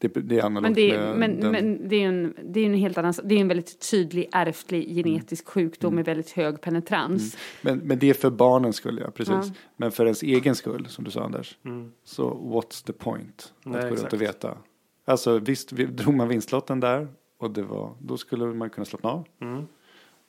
Det, 0.01 0.09
det 0.09 0.39
är 0.39 0.43
analogt 0.45 0.63
Men, 0.63 0.75
det, 0.75 0.99
med 0.99 1.19
men, 1.19 1.41
den, 1.41 1.51
men 1.53 1.89
det 1.89 1.97
är 1.97 2.09
en, 2.09 2.35
det 2.45 2.61
är 2.61 2.67
en 2.67 2.75
helt 2.75 2.99
annan 2.99 3.15
Det 3.25 3.35
är 3.35 3.41
en 3.41 3.49
väldigt 3.49 3.91
tydlig 3.91 4.29
ärftlig 4.33 4.95
genetisk 4.95 5.45
Mm. 5.45 5.53
sjukdom 5.53 5.95
med 5.95 6.05
väldigt 6.05 6.31
hög 6.31 6.61
penetrans. 6.61 7.37
men, 7.63 7.79
men 7.79 7.99
det 7.99 8.11
är 8.11 8.15
för 8.15 8.31
barnens 8.31 8.77
skull, 8.77 9.01
ja. 9.05 9.11
Precis. 9.11 9.35
Ja. 9.35 9.53
Men 9.77 9.93
för 9.93 10.05
ens 10.05 10.23
egen 10.23 10.55
skull, 10.55 10.87
som 10.89 11.05
du 11.05 11.11
sa 11.11 11.25
Anders. 11.25 11.59
Så 12.05 12.31
what's 12.31 12.87
the 12.87 12.93
point? 12.93 13.53
Att 13.65 13.73
Nej, 13.73 13.91
gå 13.91 13.97
runt 13.97 14.13
och 14.13 14.23
veta. 14.23 14.59
Alltså 15.05 15.39
visst, 15.39 15.73
vi, 15.73 15.85
drog 15.85 16.15
man 16.15 16.29
vinstlotten 16.29 16.81
där 16.81 17.09
och 17.39 17.51
det 17.51 17.63
var, 17.63 17.95
då 18.01 18.17
skulle 18.17 18.45
man 18.47 18.71
kunna 18.71 18.85
slappna 18.85 19.11
av. 19.11 19.25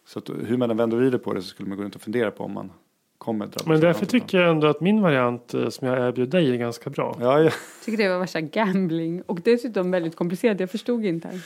Så 0.05 0.19
att, 0.19 0.29
hur 0.29 0.58
man 0.58 0.71
än 0.71 0.77
vänder 0.77 0.97
och 0.97 1.03
vrider 1.03 1.17
på 1.17 1.34
det 1.34 1.41
så 1.41 1.47
skulle 1.47 1.69
man 1.69 1.77
gå 1.77 1.84
runt 1.84 1.95
och 1.95 2.01
fundera 2.01 2.32
på 2.32 2.43
om 2.43 2.53
man 2.53 2.71
kommer 3.19 3.45
drabbas. 3.45 3.65
Men 3.67 3.79
därför 3.79 4.05
tycker 4.05 4.38
jag 4.38 4.49
ändå 4.49 4.67
att 4.67 4.82
min 4.82 5.01
variant 5.01 5.53
eh, 5.53 5.69
som 5.69 5.88
jag 5.88 6.08
erbjöd 6.08 6.29
dig 6.29 6.51
är 6.51 6.55
ganska 6.58 6.89
bra. 6.89 7.17
Ja, 7.21 7.39
ja. 7.39 7.51
Tycker 7.86 7.97
det 8.03 8.10
var 8.10 8.19
värsta 8.19 8.41
gambling 8.41 9.21
och 9.21 9.41
dessutom 9.41 9.91
väldigt 9.91 10.15
komplicerat. 10.15 10.60
Jag 10.60 10.71
förstod 10.71 11.05
inte. 11.05 11.27
ens. 11.27 11.43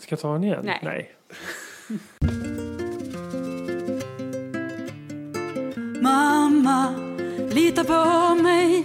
Ska 0.00 0.12
jag 0.12 0.20
ta 0.20 0.32
den 0.32 0.44
igen? 0.44 0.60
Nej. 0.64 0.80
Nej. 0.82 1.10
Mamma, 6.02 6.94
lita 7.50 7.84
på 7.84 8.34
mig. 8.42 8.84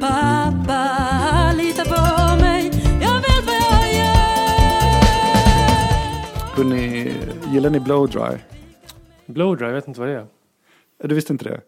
Pappa, 0.00 1.52
lita 1.56 1.84
på 1.84 2.00
mig. 2.44 2.70
Jag 3.02 3.14
vet 3.16 3.46
vad 3.46 3.54
jag 3.54 3.94
gör. 3.94 4.14
Hörrni, 6.56 7.12
gillar 7.52 7.70
ni 7.70 7.80
blow 7.80 8.08
dry? 8.08 8.38
Blowdry, 9.26 9.66
jag 9.66 9.74
vet 9.74 9.88
inte 9.88 10.00
vad 10.00 10.08
det 10.08 10.14
är. 10.14 10.26
Du 11.08 11.14
visste 11.14 11.32
inte 11.32 11.44
det? 11.44 11.60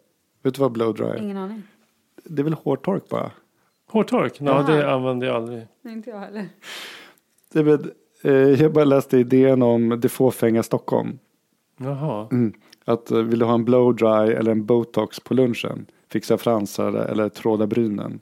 Vet 0.43 0.55
du 0.55 0.61
vad 0.61 0.71
blow 0.71 0.93
dry 0.93 1.05
är? 1.05 1.21
Ingen 1.21 1.37
aning. 1.37 1.63
Det 2.23 2.41
är 2.41 2.43
väl 2.43 2.53
hårtork 2.53 3.09
bara? 3.09 3.31
Hårtork? 3.87 4.33
Ja, 4.39 4.45
Jaha. 4.45 4.75
det 4.75 4.91
använder 4.91 5.27
jag 5.27 5.35
aldrig. 5.35 5.67
Nej, 5.81 5.93
inte 5.93 6.09
jag 6.09 6.19
heller. 6.19 6.49
Det 7.53 7.59
är 7.59 7.63
väl, 7.63 7.91
eh, 8.21 8.61
jag 8.61 8.73
bara 8.73 8.85
läste 8.85 9.17
idén 9.17 9.61
om 9.61 9.99
det 9.99 10.09
fåfänga 10.09 10.63
Stockholm. 10.63 11.19
Jaha. 11.77 12.27
Mm. 12.31 12.53
Att 12.85 13.11
eh, 13.11 13.17
vill 13.17 13.39
du 13.39 13.45
ha 13.45 13.53
en 13.53 13.65
blow 13.65 13.95
dry 13.95 14.33
eller 14.33 14.51
en 14.51 14.65
botox 14.65 15.19
på 15.19 15.33
lunchen? 15.33 15.85
Fixa 16.09 16.37
fransar 16.37 16.93
eller 16.93 17.29
tråda 17.29 17.67
brynen. 17.67 18.19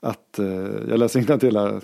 Att, 0.00 0.38
eh, 0.38 0.46
jag 0.88 0.98
läser 0.98 1.38
till 1.38 1.56
här. 1.56 1.80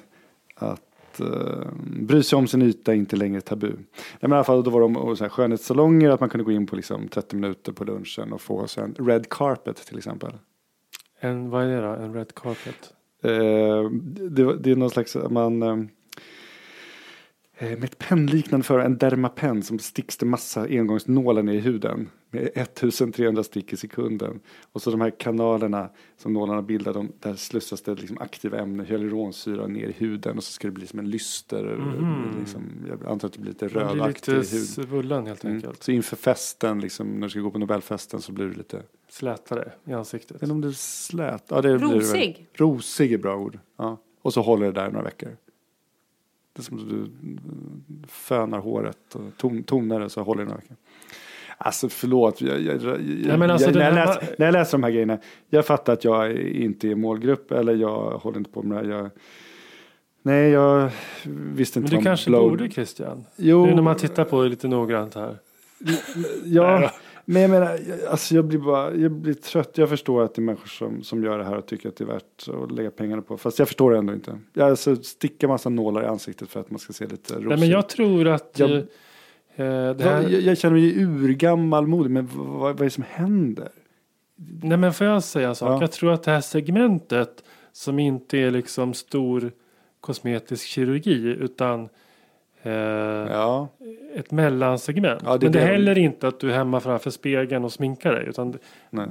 Att 0.54 0.89
eh, 1.20 1.68
bry 2.00 2.22
sig 2.22 2.36
om 2.36 2.46
sin 2.46 2.62
yta 2.62 2.92
är 2.92 2.96
inte 2.96 3.16
längre 3.16 3.40
tabu. 3.40 3.66
Nej, 3.66 3.76
men 4.20 4.32
i 4.32 4.34
alla 4.34 4.44
fall 4.44 4.64
då 4.64 4.70
var 4.70 4.80
de 4.80 5.16
så 5.16 5.24
här, 5.24 5.28
skönhetssalonger 5.28 6.10
att 6.10 6.20
man 6.20 6.28
kunde 6.28 6.44
gå 6.44 6.52
in 6.52 6.66
på 6.66 6.76
liksom 6.76 7.08
30 7.08 7.36
minuter 7.36 7.72
på 7.72 7.84
lunchen 7.84 8.32
och 8.32 8.40
få 8.40 8.66
så 8.66 8.80
en 8.80 8.94
red 8.98 9.28
carpet 9.28 9.76
till 9.76 9.98
exempel. 9.98 10.32
En, 11.20 11.50
vad 11.50 11.64
är 11.64 11.68
det 11.68 11.80
då? 11.80 11.88
En 11.88 12.14
red 12.14 12.34
carpet? 12.34 12.94
Eh, 13.22 13.90
det, 14.30 14.56
det 14.56 14.70
är 14.70 14.76
någon 14.76 14.90
slags, 14.90 15.16
man, 15.30 15.62
eh, 15.62 15.76
med 17.60 17.84
ett 17.84 17.98
pennliknande 17.98 18.64
för 18.64 18.78
en 18.78 18.98
Dermapen 18.98 19.62
som 19.62 19.78
sticks 19.78 20.16
det 20.16 20.26
massa 20.26 20.62
engångsnålar 20.62 21.42
ner 21.42 21.52
i 21.52 21.60
huden. 21.60 22.08
Med 22.32 22.50
1300 22.54 23.42
stick 23.44 23.72
i 23.72 23.76
sekunden. 23.76 24.40
Och 24.72 24.82
så 24.82 24.90
de 24.90 25.00
här 25.00 25.10
kanalerna 25.10 25.88
som 26.16 26.32
nålarna 26.32 26.62
bildar, 26.62 26.94
de, 26.94 27.12
där 27.20 27.34
slussas 27.34 27.82
det 27.82 27.94
liksom 27.94 28.18
aktiva 28.18 28.58
ämnen, 28.58 28.86
hyaluronsyra 28.86 29.66
ner 29.66 29.88
i 29.88 29.92
huden 29.92 30.36
och 30.36 30.44
så 30.44 30.52
ska 30.52 30.68
det 30.68 30.72
bli 30.72 30.86
som 30.86 30.98
en 30.98 31.10
lyster. 31.10 31.84
Liksom, 32.38 32.62
jag 32.88 33.06
antar 33.12 33.28
att 33.28 33.32
det 33.34 33.40
blir 33.40 33.52
lite 33.52 33.66
blir 33.68 33.80
rödaktig 33.80 34.32
lite 34.34 34.56
hud. 34.56 34.66
svullen 34.66 35.26
helt 35.26 35.44
Mm. 35.44 35.56
enkelt. 35.56 35.82
Så 35.82 35.90
inför 35.92 36.16
festen, 36.16 36.80
liksom, 36.80 37.06
när 37.20 37.26
du 37.26 37.30
ska 37.30 37.40
gå 37.40 37.50
på 37.50 37.58
Nobelfesten 37.58 38.20
så 38.20 38.32
blir 38.32 38.46
du 38.46 38.52
lite, 38.52 38.82
Slätare 39.08 39.72
i 39.84 39.92
ansiktet. 39.92 40.42
inte 40.42 40.52
om 40.52 40.60
är 40.60 40.72
slät. 40.72 41.44
Ja, 41.48 41.60
det 41.60 41.78
Blir. 41.78 41.88
Rosig. 41.88 42.46
Rosig 42.54 43.12
är 43.12 43.18
bra 43.18 43.36
ord. 43.36 43.58
Ja. 43.78 43.98
Och 44.22 44.32
så 44.32 44.42
håller 44.42 44.66
det 44.66 44.72
där 44.72 44.90
några 44.90 45.04
veckor. 45.04 45.36
Som 46.62 46.76
du 46.88 46.94
mm, 46.94 47.40
fönar 48.08 48.58
håret 48.58 49.14
och 49.14 49.22
ton, 49.36 49.62
tonar 49.62 50.00
det 50.00 50.10
så 50.10 50.22
håller 50.22 50.42
det 50.42 50.48
några 50.48 50.60
veckor. 50.60 50.76
Alltså 51.58 51.88
förlåt, 51.88 52.40
jag, 52.40 52.60
jag, 52.60 52.82
jag, 52.82 52.98
Nej, 53.00 53.38
men 53.38 53.50
alltså 53.50 53.70
när, 53.70 53.80
jag 53.80 53.94
den 53.94 54.06
läser, 54.06 54.34
när 54.38 54.46
jag 54.46 54.52
läser 54.52 54.78
de 54.78 54.82
här 54.82 54.90
grejerna, 54.90 55.18
jag 55.48 55.66
fattar 55.66 55.92
att 55.92 56.04
jag 56.04 56.32
inte 56.40 56.88
är 56.88 56.94
målgrupp 56.94 57.52
eller 57.52 57.74
jag 57.74 58.18
håller 58.18 58.38
inte 58.38 58.50
på 58.50 58.62
med 58.62 58.84
det 58.88 58.94
här. 58.94 59.10
Nej, 60.22 60.50
jag 60.50 60.90
visste 61.24 61.78
Men 61.80 61.84
inte 61.86 61.96
du 61.96 61.96
vad 61.96 62.06
en 62.06 62.10
kanske 62.10 62.30
blow- 62.30 62.50
borde 62.50 62.70
Christian? 62.70 63.24
Jo, 63.36 63.66
Nu 63.66 63.74
när 63.74 63.82
man 63.82 63.96
tittar 63.96 64.24
på 64.24 64.42
det 64.42 64.48
lite 64.48 64.68
noggrant 64.68 65.14
här. 65.14 65.36
Ja, 66.44 66.90
men 67.32 67.42
jag 67.42 67.50
menar, 67.50 67.78
alltså 68.10 68.34
jag 68.34 68.44
blir 68.44 68.58
bara, 68.58 68.94
jag 68.94 69.12
blir 69.12 69.34
trött. 69.34 69.78
Jag 69.78 69.88
förstår 69.88 70.22
att 70.22 70.34
det 70.34 70.40
är 70.40 70.44
människor 70.44 70.66
som, 70.66 71.02
som 71.02 71.24
gör 71.24 71.38
det 71.38 71.44
här 71.44 71.56
och 71.56 71.66
tycker 71.66 71.88
att 71.88 71.96
det 71.96 72.04
är 72.04 72.06
värt 72.06 72.48
att 72.64 72.72
lägga 72.72 72.90
pengarna 72.90 73.22
på. 73.22 73.36
Fast 73.36 73.58
jag 73.58 73.68
förstår 73.68 73.92
det 73.92 73.98
ändå 73.98 74.12
inte. 74.12 74.38
Jag 74.52 74.70
alltså, 74.70 74.96
sticka 74.96 75.48
massa 75.48 75.68
nålar 75.68 76.02
i 76.02 76.06
ansiktet 76.06 76.48
för 76.48 76.60
att 76.60 76.70
man 76.70 76.78
ska 76.78 76.92
se 76.92 77.06
lite 77.06 77.34
rosig 77.34 77.48
Nej, 77.48 77.58
men 77.58 77.68
jag 77.68 77.88
tror 77.88 78.28
att 78.28 78.58
Jag- 78.58 78.70
eh, 78.70 78.84
det 79.56 80.02
här... 80.02 80.22
jag, 80.22 80.40
jag, 80.40 80.58
känner 80.58 80.74
mig 80.74 81.02
urgammal 81.02 81.86
modig, 81.86 82.10
men 82.10 82.28
vad, 82.34 82.46
vad 82.46 82.80
är 82.80 82.84
det 82.84 82.90
som 82.90 83.04
händer? 83.08 83.68
Nej 84.62 84.78
men 84.78 84.92
får 84.92 85.06
jag 85.06 85.24
säga 85.24 85.48
en 85.48 85.54
sak? 85.54 85.68
Ja. 85.68 85.80
Jag 85.80 85.92
tror 85.92 86.12
att 86.12 86.22
det 86.22 86.30
här 86.30 86.40
segmentet 86.40 87.44
som 87.72 87.98
inte 87.98 88.38
är 88.38 88.50
liksom 88.50 88.94
stor 88.94 89.52
kosmetisk 90.00 90.66
kirurgi 90.66 91.36
utan 91.40 91.88
eh, 92.62 92.72
Ja, 92.72 93.68
ett 94.14 94.30
mellansegment. 94.30 95.22
Ja, 95.24 95.36
det 95.36 95.46
men 95.46 95.52
det 95.52 95.58
är 95.60 95.66
det. 95.66 95.72
heller 95.72 95.98
inte 95.98 96.28
att 96.28 96.40
du 96.40 96.50
är 96.50 96.54
hemma 96.56 96.80
framför 96.80 97.10
spegeln 97.10 97.64
och 97.64 97.72
sminkar 97.72 98.12
dig. 98.12 98.26
Utan 98.28 98.58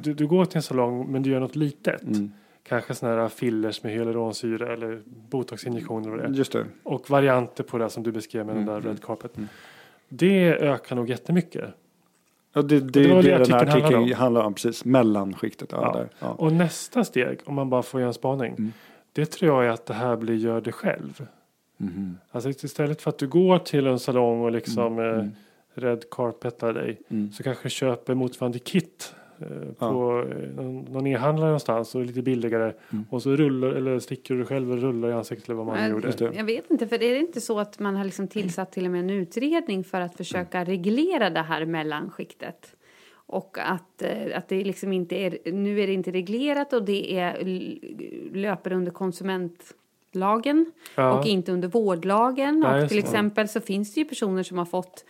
du, 0.01 0.13
du 0.13 0.27
går 0.27 0.45
till 0.45 0.57
en 0.57 0.62
salong 0.63 1.12
men 1.12 1.23
du 1.23 1.29
gör 1.29 1.39
något 1.39 1.55
litet. 1.55 2.01
Mm. 2.03 2.31
Kanske 2.63 2.95
sådana 2.95 3.21
här 3.21 3.29
fillers 3.29 3.83
med 3.83 3.91
hyaluronsyra 3.93 4.73
eller 4.73 5.01
botoxinjektioner 5.29 6.12
och 6.12 6.17
det. 6.17 6.38
Just 6.38 6.51
det. 6.51 6.65
Och 6.83 7.09
varianter 7.09 7.63
på 7.63 7.77
det 7.77 7.89
som 7.89 8.03
du 8.03 8.12
beskrev 8.12 8.45
med 8.45 8.55
den 8.55 8.63
Mm, 8.67 8.81
där 8.83 8.89
red 8.89 9.03
carpet. 9.03 9.31
Det 10.09 10.47
ökar 10.53 10.95
nog 10.95 11.09
jättemycket. 11.09 11.65
Ja, 12.53 12.62
det, 12.62 12.79
det, 12.79 12.85
det 12.85 13.03
det, 13.07 13.13
var 13.13 13.23
det 13.23 13.29
det 13.29 13.38
den 13.43 13.51
här 13.51 13.57
artikeln 13.62 13.71
handlar 13.81 13.97
artikeln 13.99 14.19
handlar 14.19 14.41
om. 14.43 14.53
Precis, 14.53 14.85
mellanskiktet. 14.85 15.69
Ja, 15.71 15.81
Ja. 15.81 15.99
Där, 15.99 16.09
ja. 16.19 16.27
Och 16.27 16.53
nästa 16.53 17.03
steg, 17.03 17.39
om 17.45 17.55
man 17.55 17.69
bara 17.69 17.81
får 17.81 17.99
göra 17.99 18.07
en 18.07 18.13
spaning. 18.13 18.51
Mm. 18.57 18.73
Det 19.13 19.25
tror 19.25 19.55
jag 19.55 19.65
är 19.65 19.69
att 19.73 19.85
det 19.85 19.93
här 19.93 20.15
blir 20.15 20.35
gör 20.35 20.62
det 20.62 20.71
själv. 20.71 21.27
Mhm. 21.79 22.17
Alltså 22.31 22.49
istället 22.49 23.01
för 23.01 23.09
att 23.09 23.17
du 23.17 23.27
går 23.27 23.57
till 23.59 23.87
en 23.87 23.99
salong 23.99 24.41
och 24.41 24.51
liksom 24.51 24.99
Mm, 24.99 25.05
eh, 25.13 25.19
mm. 25.19 25.31
red 25.73 26.09
carpetar 26.11 26.73
dig. 26.73 27.01
Mm. 27.09 27.31
Så 27.31 27.43
kanske 27.43 27.65
du 27.65 27.69
köper 27.69 28.13
motsvarande 28.15 28.59
kit 28.59 29.13
eh, 29.41 29.47
Ja. 29.79 29.89
på 29.91 30.25
eh, 30.31 30.63
någon, 30.63 30.79
någon 30.81 31.07
e-handlare 31.07 31.47
någonstans 31.49 31.95
och 31.95 32.05
lite 32.05 32.21
billigare. 32.21 32.73
Mm. 32.91 33.05
Och 33.09 33.21
så 33.21 33.35
rullar 33.35 33.67
eller 33.69 33.99
sticker 33.99 34.35
du 34.35 34.45
själv 34.45 34.71
och 34.71 34.77
rullar 34.81 35.09
i 35.09 35.13
ansiktet 35.13 35.47
eller 35.49 35.55
vad 35.57 35.65
man 35.65 35.75
Men- 35.77 35.91
gjorde. 35.91 36.31
Jag 36.35 36.43
vet 36.43 36.71
inte, 36.71 36.87
för 36.87 37.03
är 37.03 37.13
det 37.13 37.19
inte 37.19 37.41
så 37.41 37.59
att 37.59 37.79
man 37.79 37.95
har 37.95 38.05
liksom 38.05 38.27
tillsatt 38.27 38.71
till 38.71 38.85
och 38.85 38.91
med 38.91 38.99
en 38.99 39.09
utredning 39.09 39.83
för 39.83 40.01
att 40.01 40.15
försöka 40.17 40.63
reglera 40.63 41.29
det 41.29 41.41
här 41.41 41.65
mellanskiktet? 41.65 42.75
Och 43.31 43.57
att, 43.61 44.01
eh, 44.01 44.37
att 44.37 44.47
det 44.47 44.63
liksom 44.63 44.93
inte 44.93 45.15
är, 45.15 45.51
nu 45.51 45.81
är 45.81 45.87
det 45.87 45.93
inte 45.93 46.11
reglerat 46.11 46.73
och 46.73 46.83
det 46.85 47.17
är, 47.19 47.43
löper 48.33 48.73
under 48.73 48.91
konsumentlagen 50.13 50.65
Ja. 50.95 51.19
och 51.19 51.26
inte 51.26 51.52
under 51.52 51.67
vårdlagen. 51.67 52.60
Nej, 52.60 52.84
och 52.84 52.89
till 52.89 53.02
så. 53.02 53.06
exempel 53.08 53.48
så 53.48 53.62
finns 53.62 53.93
det 53.93 54.02
ju 54.02 54.06
personer 54.06 54.43
som 54.43 54.58
har 54.58 54.65
fått 54.65 55.06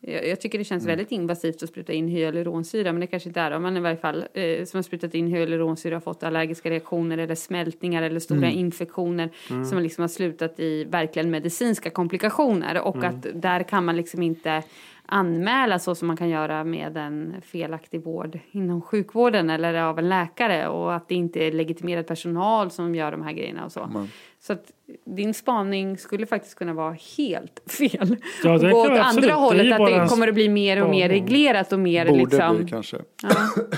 jag 0.00 0.26
jag 0.28 0.40
tycker 0.40 0.58
det 0.58 0.64
känns 0.64 0.86
väldigt 0.86 1.12
invasivt 1.12 1.62
att 1.62 1.68
spruta 1.68 1.92
in 1.92 2.08
hyaluronsyra, 2.08 2.92
men 2.92 3.00
det 3.00 3.06
kanske 3.06 3.28
inte 3.28 3.40
är 3.40 3.50
det. 3.50 3.58
Men 3.58 3.76
i 3.76 3.80
varje 3.80 3.96
fall 3.96 4.24
eh, 4.34 4.64
som 4.64 4.78
har 4.78 4.82
sprutat 4.82 5.14
in 5.14 5.26
hyaluronsyra 5.26 5.96
har 5.96 6.00
fått 6.00 6.22
allergiska 6.22 6.70
reaktioner 6.70 7.18
eller 7.18 7.34
smältningar 7.34 8.02
eller 8.02 8.20
stora 8.20 8.50
infektioner 8.50 9.30
som 9.64 9.78
liksom 9.78 10.02
har 10.02 10.08
slutat 10.08 10.60
i 10.60 10.84
verkligen 10.84 11.30
medicinska 11.30 11.90
komplikationer. 11.90 12.80
Och 12.80 13.04
att 13.04 13.26
där 13.34 13.62
kan 13.62 13.84
man 13.84 13.96
liksom 13.96 14.22
inte 14.22 14.62
anmäla 15.10 15.78
så 15.78 15.94
som 15.94 16.08
man 16.08 16.16
kan 16.16 16.28
göra 16.28 16.64
med 16.64 16.96
en 16.96 17.34
felaktig 17.42 18.04
vård 18.04 18.38
inom 18.50 18.82
sjukvården 18.82 19.50
eller 19.50 19.74
av 19.74 19.98
en 19.98 20.08
läkare 20.08 20.68
och 20.68 20.94
att 20.94 21.08
det 21.08 21.14
inte 21.14 21.38
är 21.46 21.52
legitimerad 21.52 22.06
personal 22.06 22.70
som 22.70 22.94
gör 22.94 23.10
de 23.10 23.22
här 23.22 23.32
grejerna 23.32 23.64
och 23.64 23.72
så. 23.72 24.06
Så 24.40 24.52
att 24.52 24.64
din 25.04 25.34
spaning 25.34 25.98
skulle 25.98 26.26
faktiskt 26.26 26.54
kunna 26.58 26.72
vara 26.72 26.96
helt 27.16 27.62
fel. 27.78 28.16
Ja, 28.44 28.52
och 28.52 28.60
det 28.60 28.70
gå 28.70 28.84
kan 28.84 28.92
åt 28.92 29.00
andra 29.00 29.32
hållet, 29.34 29.80
att 29.80 29.86
det 29.86 30.06
kommer 30.08 30.28
att 30.28 30.34
bli 30.34 30.48
mer 30.48 30.82
och 30.82 30.90
mer 30.90 31.08
reglerat 31.08 31.72
och 31.72 31.78
mer 31.80 32.06
Borde 32.08 32.20
liksom... 32.20 32.56
bli 32.56 32.68
kanske. 32.68 32.96
Ja. 33.22 33.28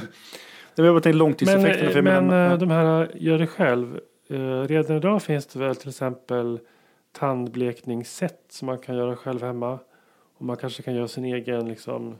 Det 0.74 0.82
var 0.82 0.92
bara 0.92 1.00
Men, 1.04 1.18
långtidseffekterna. 1.18 1.90
för 1.90 1.96
jag 1.96 2.04
men 2.04 2.26
menar- 2.26 2.52
eh, 2.52 2.58
de 2.58 2.70
här 2.70 3.10
gör 3.14 3.38
det 3.38 3.46
själv. 3.46 4.00
Eh, 4.30 4.60
redan 4.68 4.96
idag 4.96 5.22
finns 5.22 5.46
det 5.46 5.58
väl 5.58 5.76
till 5.76 5.88
exempel 5.88 6.58
tandblekningssätt 7.18 8.44
som 8.48 8.66
man 8.66 8.78
kan 8.78 8.96
göra 8.96 9.16
själv 9.16 9.42
hemma. 9.42 9.78
Och 10.40 10.46
man 10.46 10.56
kanske 10.56 10.82
kan 10.82 10.94
göra 10.94 11.08
sin 11.08 11.24
egen 11.24 11.68
liksom, 11.68 12.16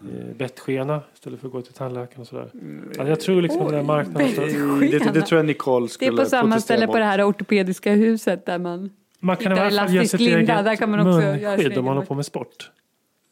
eh, 0.00 0.36
bettskena 0.36 1.00
istället 1.14 1.40
för 1.40 1.46
att 1.46 1.52
gå 1.52 1.62
till 1.62 1.72
tandläkaren 1.72 2.20
och 2.20 2.26
sådär. 2.26 2.50
Alltså, 2.88 3.08
jag 3.08 3.20
tror 3.20 3.42
liksom 3.42 3.60
Oj, 3.60 3.66
den 3.66 3.74
här 3.74 3.82
marknaden. 3.82 4.34
Så, 4.34 4.40
det, 4.40 4.98
det, 4.98 5.10
det 5.12 5.22
tror 5.22 5.38
jag 5.38 5.46
Nicole 5.46 5.86
Det 5.86 5.90
skulle 5.90 6.10
är 6.10 6.16
på 6.16 6.24
samma 6.24 6.60
ställe 6.60 6.86
på 6.86 6.98
det 6.98 7.04
här 7.04 7.28
ortopediska 7.28 7.92
huset 7.92 8.46
där 8.46 8.58
man... 8.58 8.90
man 9.20 9.36
kan 9.36 9.52
i 9.52 9.60
alla 9.60 9.70
fall 9.70 9.72
elastisk 9.72 10.10
sitt 10.10 10.20
linda, 10.20 10.54
eget 10.54 10.64
där 10.64 10.76
kan 10.76 10.90
man 10.90 11.00
också 11.00 11.22
göra 11.22 11.34
sin 11.34 11.42
munskydd 11.42 11.66
egen 11.66 11.78
om 11.78 11.84
man 11.84 11.94
håller 11.94 12.06
på 12.06 12.14
med 12.14 12.26
sport. 12.26 12.70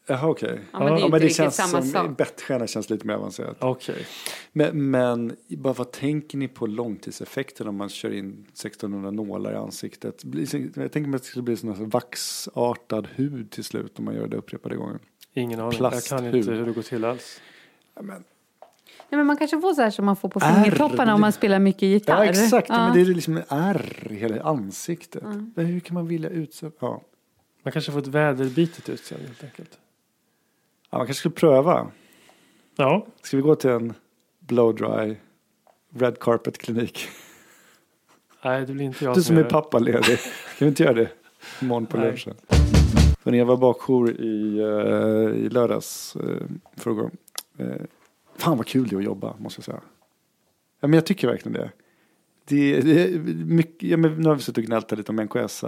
Jaha 0.09 0.27
okej. 0.29 0.59
Ja, 0.71 0.79
men 0.79 0.93
det 0.93 0.99
Ja, 0.99 1.07
men 1.07 1.21
det 1.21 1.29
känns 1.29 1.55
samma 1.55 1.81
som, 1.81 1.91
sak. 1.91 2.17
bettskena 2.17 2.67
känns 2.67 2.89
lite 2.89 3.07
mer 3.07 3.13
avancerat. 3.13 3.57
Okej. 3.59 4.05
Men, 4.51 4.91
men 4.91 5.35
bara 5.49 5.73
vad 5.73 5.91
tänker 5.91 6.37
ni 6.37 6.47
på 6.47 6.67
långtidseffekten 6.67 7.67
om 7.67 7.75
man 7.75 7.89
kör 7.89 8.13
in 8.13 8.45
1600 8.53 9.11
nålar 9.11 9.53
i 9.53 9.55
ansiktet? 9.55 10.23
Blir- 10.23 10.79
Jag 10.81 10.91
tänker 10.91 11.09
mig 11.09 11.15
att 11.15 11.21
det 11.23 11.27
skulle 11.27 11.43
bli 11.43 11.57
sån 11.57 11.89
vaxartad 11.89 13.07
hud 13.15 13.51
till 13.51 13.63
slut 13.63 13.99
om 13.99 14.05
man 14.05 14.15
gör 14.15 14.27
det 14.27 14.37
upprepade 14.37 14.75
gånger. 14.75 14.99
Ingen 15.33 15.59
aning. 15.59 15.79
Jag 15.81 16.03
kan 16.03 16.25
inte 16.35 16.51
hur 16.51 16.65
det 16.65 16.71
går 16.71 16.81
till 16.81 17.05
alls. 17.05 17.41
Ja, 17.95 18.01
men, 18.01 18.23
Nej, 19.09 19.17
men 19.17 19.25
man 19.25 19.37
kanske 19.37 19.61
får 19.61 19.73
så 19.73 19.81
här 19.81 19.89
som 19.89 20.05
man 20.05 20.15
får 20.15 20.29
på 20.29 20.39
fingertopparna 20.39 21.13
om 21.15 21.21
man 21.21 21.31
spelar 21.33 21.59
mycket 21.59 21.81
gitarr. 21.81 22.23
ja 22.23 22.29
exakt, 22.29 22.69
Ja. 22.69 22.77
men 22.77 22.93
det 22.93 23.01
är 23.01 23.05
liksom 23.15 23.41
ärr 23.49 24.07
i 24.11 24.15
hela 24.15 24.41
ansiktet. 24.43 25.23
Men 25.55 25.65
hur 25.65 25.79
kan 25.79 25.93
man 25.93 26.07
vilja 26.07 26.29
utsätta? 26.29 26.75
Ja. 26.79 27.01
Man 27.63 27.71
kanske 27.71 27.91
får 27.91 27.99
ett 27.99 28.07
väderbitet 28.07 28.89
utseende 28.89 29.27
helt 29.27 29.43
enkelt. 29.43 29.79
Ja, 30.89 30.97
man 30.97 31.07
kanske 31.07 31.19
skulle 31.19 31.35
pröva. 31.35 31.91
Ja, 32.75 33.07
Ska 33.21 33.37
vi 33.37 33.43
gå 33.43 33.55
till 33.55 33.69
en 33.69 33.93
blow 34.39 34.75
dry 34.75 35.15
red 35.89 36.19
carpet 36.19 36.57
klinik? 36.57 37.07
nej 38.43 38.65
det 38.65 38.73
blir 38.73 38.85
inte 38.85 39.05
jag 39.05 39.15
Du 39.15 39.23
som 39.23 39.37
är 39.37 39.43
pappaledig, 39.43 40.17
kan 40.57 40.65
vi 40.65 40.67
inte 40.67 40.83
göra 40.83 40.93
det 40.93 41.09
imorgon 41.61 41.85
på 41.85 41.97
lunchen? 41.97 42.35
När 43.23 43.37
jag 43.37 43.45
var 43.45 43.57
bakjour 43.57 44.21
i, 44.21 44.61
uh, 44.61 45.35
i 45.35 45.49
lördags, 45.49 46.15
uh, 46.15 46.41
förrgår. 46.75 47.11
Uh, 47.59 47.75
fan 48.37 48.57
vad 48.57 48.67
kul 48.67 48.87
det 48.87 48.95
är 48.95 48.97
att 48.97 49.03
jobba, 49.03 49.35
måste 49.37 49.59
jag 49.59 49.65
säga. 49.65 49.81
Ja, 50.79 50.87
men 50.87 50.93
jag 50.93 51.05
tycker 51.05 51.27
verkligen 51.27 51.53
det. 51.53 51.71
Det, 52.49 52.81
det 52.81 53.03
är 53.03 53.19
mycket, 53.45 53.89
ja, 53.89 53.97
men 53.97 54.15
nu 54.15 54.27
har 54.27 54.35
vi 54.35 54.41
suttit 54.41 54.57
och 54.57 54.63
gnällt 54.63 54.91
lite 54.91 55.11
om 55.11 55.15
NKS 55.15 55.63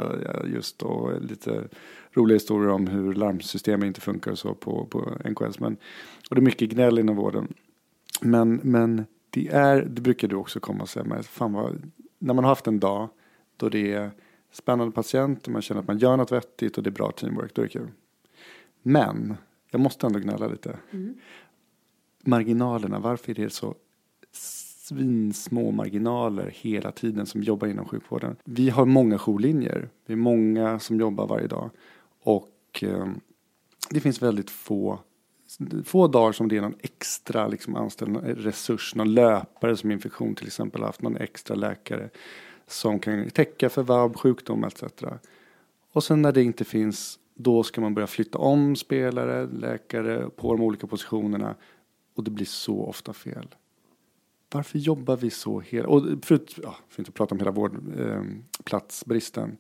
just 0.46 0.84
och 0.84 1.22
lite 1.22 1.68
roliga 2.13 2.36
historier 2.36 2.70
om 2.70 2.88
hur 2.88 3.13
larmsystemen 3.13 3.88
inte 3.88 4.02
funkar 4.02 4.32
och 4.32 4.39
så 4.39 4.54
på, 4.54 4.86
på 4.86 5.18
NKS. 5.30 5.60
Men, 5.60 5.78
och 6.30 6.36
det 6.36 6.39
är 6.39 6.44
mycket 6.44 6.70
gnäll 6.70 7.00
inom 7.00 7.15
vården. 7.15 7.54
Men, 8.22 8.60
men 8.63 9.06
det 9.30 9.48
är, 9.48 9.82
det 9.82 10.02
brukar 10.02 10.28
du 10.28 10.36
också 10.36 10.60
komma 10.60 10.82
och 10.82 10.89
säga, 10.89 11.06
men 11.06 11.24
fan 11.24 11.54
vad, 11.54 11.92
när 12.20 12.34
man 12.34 12.44
har 12.44 12.52
haft 12.52 12.68
en 12.68 12.80
dag 12.80 13.10
då 13.58 13.70
det 13.70 13.94
är 13.94 14.12
spännande 14.52 14.94
patient 14.94 15.48
och 15.48 15.54
man 15.54 15.62
känner 15.62 15.82
att 15.82 15.88
man 15.88 15.98
gör 15.98 16.18
något 16.18 16.32
vettigt 16.32 16.78
och 16.78 16.84
det 16.84 16.89
är 16.89 16.92
bra 16.92 17.12
teamwork, 17.12 17.54
då 17.54 17.62
är 17.62 17.65
det 17.65 17.72
kul. 17.72 17.92
Men, 18.82 19.38
jag 19.72 19.82
måste 19.82 20.08
ändå 20.08 20.20
gnälla 20.20 20.48
lite. 20.48 20.78
Marginalerna, 22.24 23.00
varför 23.00 23.32
är 23.32 23.36
det 23.36 23.50
så 23.50 23.76
svinsmå 24.89 25.71
marginaler 25.71 26.54
hela 26.56 26.91
tiden 26.91 27.25
som 27.25 27.43
jobbar 27.43 27.67
inom 27.67 27.86
sjukvården? 27.86 28.36
Vi 28.43 28.69
har 28.69 28.86
många 28.86 29.17
jourlinjer, 29.17 29.89
vi 30.06 30.13
är 30.13 30.17
många 30.17 30.80
som 30.80 30.99
jobbar 30.99 31.28
varje 31.28 31.47
dag 31.47 31.69
och 32.23 32.84
eh, 32.84 33.08
det 33.89 33.99
finns 33.99 34.21
väldigt 34.21 34.49
få 34.49 34.99
få 35.86 36.08
dagar 36.08 36.32
som 36.32 36.47
det 36.47 36.58
är 36.58 36.62
någon 36.62 36.75
extra 36.80 37.47
liksom, 37.47 37.75
anställd 37.75 38.12
någon 38.12 38.23
resurs, 38.23 38.95
någon 38.95 39.13
löpare 39.13 39.78
som 39.78 39.91
infektion 39.91 40.36
till 40.36 40.47
exempel, 40.47 40.84
haft 40.84 41.02
någon 41.02 41.17
extra 41.17 41.56
läkare 41.56 42.10
som 42.67 42.99
kan 42.99 43.30
täcka 43.30 43.69
för 43.69 43.84
vab, 43.84 44.15
sjukdom 44.15 44.63
etc. 44.63 44.84
Och 45.93 46.04
sen 46.04 46.21
när 46.21 46.32
det 46.32 46.43
inte 46.43 46.65
finns, 46.65 47.19
då 47.36 47.63
ska 47.63 47.82
man 47.82 47.93
börja 47.93 48.08
flytta 48.08 48.38
om 48.38 48.75
spelare, 48.75 49.47
läkare 49.47 50.30
på 50.30 50.54
de 50.54 50.63
olika 50.63 50.88
positionerna. 50.88 51.56
Och 52.15 52.23
det 52.23 52.32
blir 52.32 52.45
så 52.45 52.84
ofta 52.86 53.13
fel. 53.13 53.47
Varför 54.53 54.79
jobbar 54.79 55.17
vi 55.17 55.29
så 55.29 55.59
hela... 55.59 55.88
Och 55.88 56.25
förut, 56.25 56.55
ja, 56.63 56.75
för 56.89 57.01
inte 57.01 57.12
prata 57.12 57.35
om 57.35 57.39
hela 57.39 57.51
vårdplatsbristen. 57.51 59.57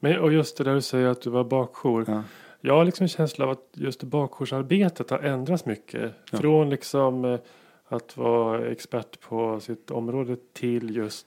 Men, 0.00 0.18
och 0.18 0.32
just 0.32 0.56
det 0.56 0.64
där 0.64 0.74
du 0.74 0.82
säger 0.82 1.06
att 1.06 1.22
du 1.22 1.30
var 1.30 1.44
bakjour. 1.44 2.04
Ja. 2.06 2.22
Jag 2.60 2.74
har 2.74 2.84
liksom 2.84 3.04
en 3.04 3.08
känsla 3.08 3.44
av 3.44 3.50
att 3.50 3.68
just 3.72 4.02
bakjoursarbetet 4.02 5.10
har 5.10 5.18
ändrats 5.18 5.66
mycket. 5.66 6.12
Ja. 6.32 6.38
Från 6.38 6.70
liksom 6.70 7.24
eh, 7.24 7.40
att 7.88 8.16
vara 8.16 8.68
expert 8.68 9.20
på 9.20 9.60
sitt 9.60 9.90
område 9.90 10.36
till 10.52 10.96
just 10.96 11.26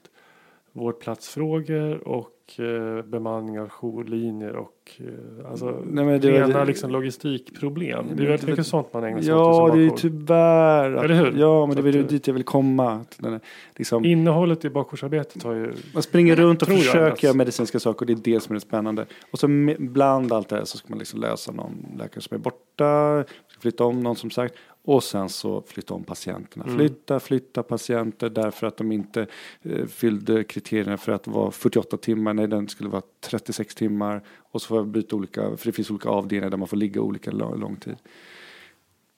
vårdplatsfrågor 0.72 2.08
och 2.08 2.31
eh, 2.58 3.04
bemanning 3.04 3.60
av 3.60 3.68
jourlinjer 3.68 4.56
och 4.56 4.90
eh, 4.98 5.50
alltså 5.50 5.82
Nej, 5.86 6.04
men 6.04 6.20
det- 6.20 6.30
rena 6.30 6.58
det- 6.58 6.64
liksom 6.64 6.90
logistikproblem. 6.90 8.04
Det 8.16 8.22
är 8.22 8.26
väldigt 8.26 8.48
mycket 8.48 8.66
sånt 8.66 8.92
man 8.94 9.04
ägnar 9.04 9.20
sig 9.22 9.34
åt 9.34 9.68
Ja, 9.68 9.74
det 9.76 9.84
är 9.86 9.90
tyvärr. 9.90 10.92
Att, 10.94 11.04
Eller 11.04 11.14
hur? 11.14 11.32
Ja, 11.36 11.66
men 11.66 11.76
det 11.76 11.88
är 11.88 11.92
det- 11.92 12.02
dit 12.02 12.26
jag 12.26 12.34
vill 12.34 12.44
komma. 12.44 13.04
Den 13.18 13.40
liksom, 13.76 14.04
Innehållet 14.04 14.64
i 14.64 14.70
bakjoursarbetet 14.70 15.42
har 15.42 15.52
ju... 15.54 15.72
man 15.94 16.02
springer 16.02 16.36
runt 16.36 16.62
och 16.62 16.68
jag 16.68 16.78
försöker 16.78 17.26
göra 17.26 17.36
medicinska 17.36 17.80
saker 17.80 18.00
och 18.00 18.06
det 18.06 18.12
är 18.12 18.34
det 18.34 18.40
som 18.40 18.52
är 18.52 18.54
det 18.54 18.60
spännande. 18.60 19.06
Och 19.30 19.38
så 19.38 19.46
bland 19.78 20.32
allt 20.32 20.48
det 20.48 20.56
här 20.56 20.64
så 20.64 20.78
ska 20.78 20.86
man 20.88 20.98
liksom 20.98 21.20
lösa 21.20 21.52
någon 21.52 21.86
läkare 21.98 22.20
som 22.20 22.34
är 22.34 22.38
borta, 22.38 23.24
flytta 23.60 23.84
om 23.84 24.00
någon 24.00 24.16
som 24.16 24.30
sagt. 24.30 24.54
Och 24.84 25.04
sen 25.04 25.28
så 25.28 25.62
flytta 25.66 25.94
om 25.94 26.04
patienterna. 26.04 26.64
Mm. 26.64 26.76
Flytta, 26.76 27.20
flytta 27.20 27.62
patienter 27.62 28.30
därför 28.30 28.66
att 28.66 28.76
de 28.76 28.92
inte 28.92 29.26
eh, 29.62 29.86
fyllde 29.86 30.44
kriterierna 30.44 30.96
för 30.96 31.12
att 31.12 31.26
vara 31.26 31.50
48 31.50 31.96
timmar. 31.96 32.34
Nej, 32.34 32.46
den 32.46 32.68
skulle 32.68 32.88
vara 32.88 33.02
36 33.20 33.74
timmar. 33.74 34.22
Och 34.38 34.62
så 34.62 34.68
får 34.68 34.76
jag 34.76 34.86
byta 34.86 35.16
olika, 35.16 35.56
för 35.56 35.66
det 35.66 35.72
finns 35.72 35.90
olika 35.90 36.08
avdelningar 36.08 36.50
där 36.50 36.56
man 36.56 36.68
får 36.68 36.76
ligga 36.76 37.00
olika 37.00 37.30
lång, 37.30 37.60
lång 37.60 37.76
tid. 37.76 37.96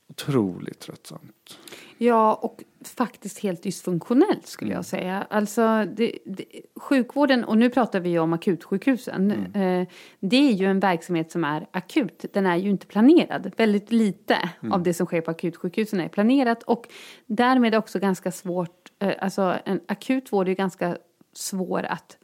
Otroligt 0.09 0.81
tröttsamt. 0.81 1.59
Ja, 1.99 2.35
och 2.35 2.62
faktiskt 2.85 3.38
helt 3.38 3.62
dysfunktionellt 3.62 4.47
skulle 4.47 4.73
jag 4.73 4.85
säga. 4.85 5.27
Alltså, 5.31 5.85
det, 5.97 6.19
det, 6.25 6.45
sjukvården, 6.77 7.45
och 7.45 7.59
nu 7.59 7.71
pratar 7.71 8.01
vi 8.01 8.09
ju 8.09 8.19
om 8.19 8.33
akutsjukhusen. 8.33 9.31
Eh, 9.31 9.88
det 10.21 10.37
är 10.37 10.53
ju 10.53 10.67
en 10.67 10.81
verksamhet 10.81 11.33
som 11.33 11.45
är 11.45 11.67
akut. 11.71 12.25
Den 12.33 12.47
är 12.47 12.57
ju 12.57 12.71
inte 12.71 12.87
planerad. 12.87 13.53
Väldigt 13.57 13.93
lite 13.93 14.51
av 14.71 14.83
det 14.83 14.95
som 14.95 15.07
sker 15.07 15.21
på 15.21 15.31
akutsjukhusen 15.31 16.01
är 16.01 16.09
planerat. 16.09 16.62
Och 16.62 16.88
därmed 17.27 17.75
också 17.75 17.99
ganska 17.99 18.33
svårt, 18.33 18.93
eh, 18.99 19.14
alltså 19.21 19.59
en 19.64 19.81
akut 19.88 20.33
vård 20.33 20.49
är 20.49 20.55
ganska 20.55 20.97
svår 21.33 21.83
att 21.83 22.19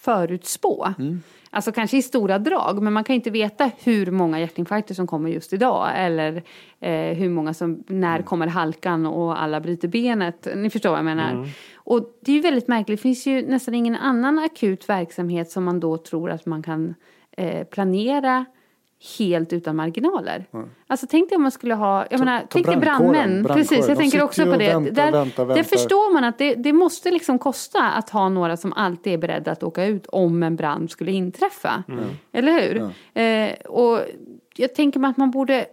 förutspå. 0.00 0.88
Alltså 1.50 1.72
kanske 1.72 1.96
i 1.96 2.02
stora 2.02 2.38
drag, 2.38 2.82
men 2.82 2.92
man 2.92 3.04
kan 3.04 3.16
inte 3.16 3.30
veta 3.30 3.70
hur 3.78 4.10
många 4.10 4.40
hjärtinfarkter 4.40 4.94
som 4.94 5.06
kommer 5.06 5.30
just 5.30 5.52
idag. 5.52 5.90
Eller 5.94 6.42
eh, 6.80 7.16
hur 7.16 7.28
många 7.28 7.54
som, 7.54 7.84
när 7.86 8.22
kommer 8.22 8.46
halkan 8.46 9.06
och 9.06 9.42
alla 9.42 9.60
bryter 9.60 9.88
benet. 9.88 10.48
Ni 10.56 10.70
förstår 10.70 10.90
vad 10.90 10.98
jag 10.98 11.04
menar. 11.04 11.48
Och 11.76 12.10
det 12.20 12.32
är 12.32 12.36
ju 12.36 12.42
väldigt 12.42 12.68
märkligt, 12.68 12.98
det 12.98 13.02
finns 13.02 13.26
ju 13.26 13.46
nästan 13.48 13.74
ingen 13.74 13.96
annan 13.96 14.38
akut 14.38 14.88
verksamhet 14.88 15.50
som 15.50 15.64
man 15.64 15.80
då 15.80 15.96
tror 15.96 16.30
att 16.30 16.46
man 16.46 16.62
kan 16.62 16.94
eh, 17.36 17.64
planera 17.64 18.44
helt 19.18 19.52
utan 19.52 19.76
marginaler. 19.76 20.46
Alltså 20.86 21.06
tänk 21.10 21.28
dig 21.28 21.36
om 21.36 21.42
man 21.42 21.50
skulle 21.50 21.74
ha, 21.74 22.06
jag 22.10 22.18
menar, 22.18 22.42
tänk 22.50 22.66
dig 22.66 22.76
brandmän. 22.76 23.44
Precis, 23.44 23.68
De 23.70 23.76
jag 23.76 23.86
tänker 23.86 24.04
sitter 24.04 24.24
också 24.24 24.44
på 24.44 24.56
det. 24.56 24.68
väntar, 24.68 24.92
Där, 24.92 25.12
väntar, 25.12 25.46
Det 25.46 25.54
väntar. 25.54 25.62
förstår 25.62 26.12
man 26.14 26.24
att 26.24 26.38
det, 26.38 26.54
det 26.54 26.72
måste 26.72 27.10
liksom 27.10 27.38
kosta 27.38 27.82
att 27.90 28.10
ha 28.10 28.28
några 28.28 28.56
som 28.56 28.72
alltid 28.72 29.12
är 29.12 29.18
beredda 29.18 29.52
att 29.52 29.62
åka 29.62 29.84
ut 29.84 30.06
om 30.06 30.42
en 30.42 30.56
brand 30.56 30.90
skulle 30.90 31.12
inträffa. 31.12 31.82
Eller 32.32 32.52
hur? 32.62 32.90
Eh, 33.22 33.52
och 33.54 34.00
jag 34.56 34.74
tänker 34.74 35.00
mig 35.00 35.10
att 35.10 35.16
man 35.16 35.30
borde 35.30 35.66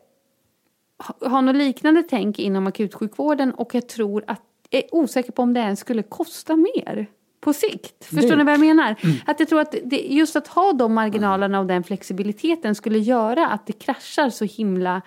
ha, 0.98 1.30
ha 1.30 1.42
något 1.42 1.56
liknande 1.56 2.04
tänk 2.10 2.40
inom 2.40 2.68
akutsjukvården 2.68 3.54
och 3.54 3.76
jag 3.76 3.90
tror 3.90 4.24
att, 4.28 4.42
jag 4.70 4.84
är 4.84 4.96
osäker 4.96 5.32
på 5.32 5.42
om 5.42 5.54
det 5.54 5.60
ens 5.60 5.80
skulle 5.80 6.04
kosta 6.04 6.56
mer 6.56 7.08
på 7.46 7.54
sikt. 7.54 8.06
Förstår 8.06 8.28
Nej. 8.28 8.38
ni 8.38 8.44
vad 8.44 8.54
jag 8.54 8.60
menar? 8.60 8.96
Att 9.26 9.40
jag 9.40 9.50
tror 9.50 9.60
att 9.62 9.76
det, 9.84 9.98
just 9.98 10.36
att 10.36 10.48
ha 10.48 10.74
de 10.74 10.94
marginalerna 10.94 11.60
och 11.60 11.66
den 11.66 11.84
flexibiliteten 11.84 12.76
skulle 12.76 13.00
göra 13.00 13.48
att 13.48 13.68
det 13.68 13.74
kraschar 13.74 14.30
så 14.30 14.46
himla 14.46 15.02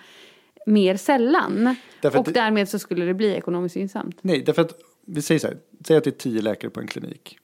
mer 0.65 0.97
sällan. 0.97 1.75
Därför 2.01 2.19
och 2.19 2.25
det- 2.25 2.31
därmed 2.31 2.69
så 2.69 2.79
skulle 2.79 3.05
det 3.05 3.13
bli 3.13 3.35
ekonomiskt 3.35 3.75
gynnsamt. 3.75 4.17
Nej, 4.21 4.43
därför 4.45 4.61
att 4.61 4.73
vi 5.05 5.21
säger 5.21 5.39
så 5.39 5.47
här, 5.47 5.57
säg 5.87 5.97
att 5.97 6.03
det 6.03 6.09
är 6.09 6.11
tio 6.11 6.41
läkare 6.41 6.71
på 6.71 6.79
en 6.79 6.87
klinik. 6.87 7.37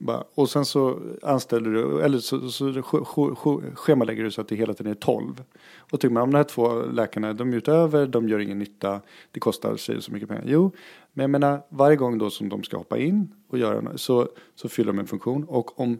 Bara, 0.00 0.24
och 0.34 0.50
sen 0.50 0.64
så 0.64 1.00
anställer 1.22 1.70
du, 1.70 2.00
eller 2.02 2.18
så, 2.18 2.50
så 2.50 2.72
så 2.72 3.62
schemalägger 3.74 4.24
du 4.24 4.30
så 4.30 4.40
att 4.40 4.48
det 4.48 4.56
hela 4.56 4.74
tiden 4.74 4.92
är 4.92 4.96
tolv. 4.96 5.44
Och 5.92 6.00
tycker 6.00 6.14
man 6.14 6.22
om 6.22 6.30
de 6.30 6.36
här 6.36 6.44
två 6.44 6.82
läkarna, 6.82 7.32
de 7.32 7.52
är 7.52 7.56
utöver, 7.56 8.06
de 8.06 8.28
gör 8.28 8.38
ingen 8.38 8.58
nytta, 8.58 9.00
det 9.32 9.40
kostar 9.40 9.76
sig 9.76 10.02
så 10.02 10.12
mycket 10.12 10.28
pengar. 10.28 10.44
Jo, 10.46 10.70
men 11.12 11.22
jag 11.22 11.30
menar 11.30 11.62
varje 11.68 11.96
gång 11.96 12.18
då 12.18 12.30
som 12.30 12.48
de 12.48 12.62
ska 12.62 12.76
hoppa 12.76 12.98
in 12.98 13.34
och 13.48 13.58
göra 13.58 13.98
så, 13.98 14.28
så 14.54 14.68
fyller 14.68 14.92
de 14.92 14.98
en 14.98 15.06
funktion. 15.06 15.44
Och 15.44 15.80
om, 15.80 15.98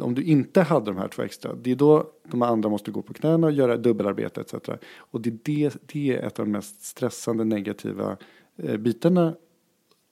om 0.00 0.14
du 0.14 0.22
inte 0.22 0.62
hade 0.62 0.86
de 0.86 0.96
här 0.96 1.08
två 1.08 1.22
extra, 1.22 1.54
det 1.54 1.70
är 1.70 1.76
då 1.76 2.10
de 2.30 2.42
andra 2.42 2.68
måste 2.68 2.90
gå 2.90 3.02
på 3.02 3.14
knäna 3.14 3.46
och 3.46 3.52
göra 3.52 3.76
dubbelarbete 3.76 4.40
etc. 4.40 4.54
Och 4.96 5.20
det, 5.20 5.30
är 5.30 5.38
det, 5.42 5.76
det 5.86 6.16
är 6.16 6.26
ett 6.26 6.38
av 6.38 6.46
de 6.46 6.52
mest 6.52 6.82
stressande 6.82 7.44
negativa 7.44 8.16
eh, 8.56 8.76
bitarna 8.76 9.34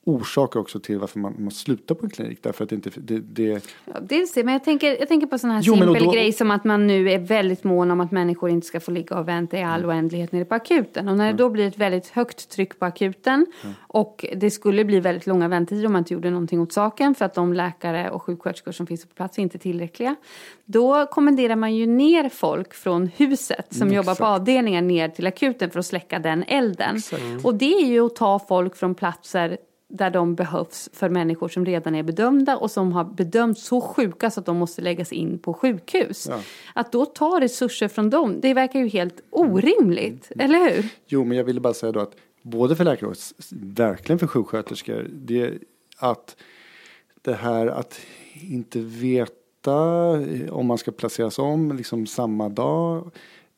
orsak 0.07 0.57
också 0.57 0.81
till 0.81 0.99
varför 0.99 1.19
man, 1.19 1.35
man 1.39 1.51
slutar 1.51 1.95
på 1.95 2.07
en 2.07 2.11
klinik. 2.11 2.39
Därför 2.43 2.65
att 2.65 2.71
det 2.71 2.77
inte, 2.77 2.91
det, 2.97 3.19
det, 3.19 3.67
Ja, 3.85 4.01
dels 4.03 4.33
det, 4.33 4.45
men 4.45 4.53
jag 4.53 4.65
tänker, 4.65 4.99
jag 4.99 5.09
tänker 5.09 5.27
på 5.27 5.39
sån 5.39 5.51
här 5.51 5.63
Jo, 5.65 5.75
simpel 5.77 6.05
då- 6.05 6.11
grej 6.11 6.33
som 6.33 6.51
att 6.51 6.65
man 6.65 6.87
nu 6.87 7.11
är 7.11 7.19
väldigt 7.19 7.65
mån 7.65 7.91
om 7.91 8.01
att 8.01 8.11
människor 8.13 8.51
inte 8.51 8.67
ska 8.67 8.81
få 8.81 8.91
ligga 8.91 9.19
och 9.19 9.29
vänta 9.29 9.59
i 9.59 9.63
all 9.63 9.81
Mm. 9.85 9.91
oändlighet 9.97 10.33
nere 10.33 10.45
på 10.45 10.55
akuten. 10.55 11.09
Och 11.09 11.17
när 11.17 11.33
det 11.33 11.39
då 11.39 11.49
blir 11.51 11.67
ett 11.69 11.79
väldigt 11.79 12.09
högt 12.09 12.49
tryck 12.51 12.79
på 12.79 12.85
akuten 12.87 13.47
Mm. 13.63 13.75
och 13.87 14.25
det 14.37 14.51
skulle 14.51 14.85
bli 14.85 15.01
väldigt 15.01 15.27
långa 15.27 15.49
väntetider 15.49 15.87
om 15.87 15.93
man 15.93 15.99
inte 16.01 16.15
gjorde 16.15 16.31
någonting 16.31 16.61
åt 16.61 16.73
saken 16.73 17.15
för 17.15 17.25
att 17.25 17.35
de 17.35 17.53
läkare 17.53 18.11
och 18.11 18.23
sjuksköterskor 18.23 18.73
som 18.73 18.87
finns 18.87 19.05
på 19.07 19.15
plats 19.15 19.39
är 19.39 19.43
inte 19.43 19.59
tillräckliga. 19.59 20.17
Då 20.65 21.07
kommenderar 21.07 21.57
man 21.57 21.75
ju 21.75 21.87
ner 21.87 22.29
folk 22.29 22.75
från 22.75 23.07
huset 23.17 23.75
som 23.75 23.93
jobbar 23.93 24.15
på 24.15 24.25
avdelningar 24.25 24.83
ner 24.83 25.09
till 25.09 25.27
akuten 25.27 25.71
för 25.71 25.79
att 25.79 25.87
släcka 25.87 26.19
den 26.19 26.45
elden. 26.49 26.97
Och 27.45 27.55
det 27.55 27.75
är 27.75 27.87
ju 27.87 28.01
att 28.07 28.17
ta 28.17 28.39
folk 28.39 28.77
från 28.77 28.95
platser 28.95 29.59
där 29.89 30.11
de 30.11 30.35
behövs 30.35 30.91
för 30.93 31.09
människor 31.09 31.49
som 31.49 31.67
redan 31.67 31.95
är 31.95 32.03
bedömda 32.03 32.57
och 32.57 32.71
som 32.71 32.93
har 32.93 33.05
bedömts 33.05 33.63
så 33.65 33.81
sjuka 33.81 34.31
så 34.31 34.41
att 34.41 34.47
de 34.47 34.57
måste 34.57 34.83
läggas 34.83 35.13
in 35.13 35.39
på 35.39 35.55
sjukhus. 35.55 36.29
Att 36.75 36.93
då 36.93 37.07
ta 37.07 37.41
resurser 37.41 37.89
från 37.89 38.11
dem, 38.11 38.41
det 38.41 38.55
verkar 38.55 38.81
ju 38.81 38.89
helt 38.89 39.21
orimligt, 39.31 40.33
eller 40.39 40.71
hur? 40.71 40.89
Jo, 41.07 41.25
men 41.25 41.37
jag 41.37 41.45
ville 41.45 41.61
bara 41.61 41.75
säga 41.75 41.93
då 41.93 42.01
att 42.01 42.17
både 42.43 42.77
för 42.77 42.85
läkare 42.85 43.11
och 43.11 43.17
verkligen 43.51 44.19
för 44.19 44.27
sjuksköterskor, 44.27 45.11
det 45.13 45.41
är 45.41 45.59
att 45.99 46.37
det 47.23 47.35
här 47.35 47.67
att 47.67 48.01
inte 48.35 48.81
veta 48.81 50.21
eh, 50.21 50.53
om 50.53 50.67
man 50.67 50.79
ska 50.79 50.93
placeras 50.93 51.39
om 51.39 51.77
liksom 51.77 52.07
samma 52.07 52.49
dag 52.49 53.11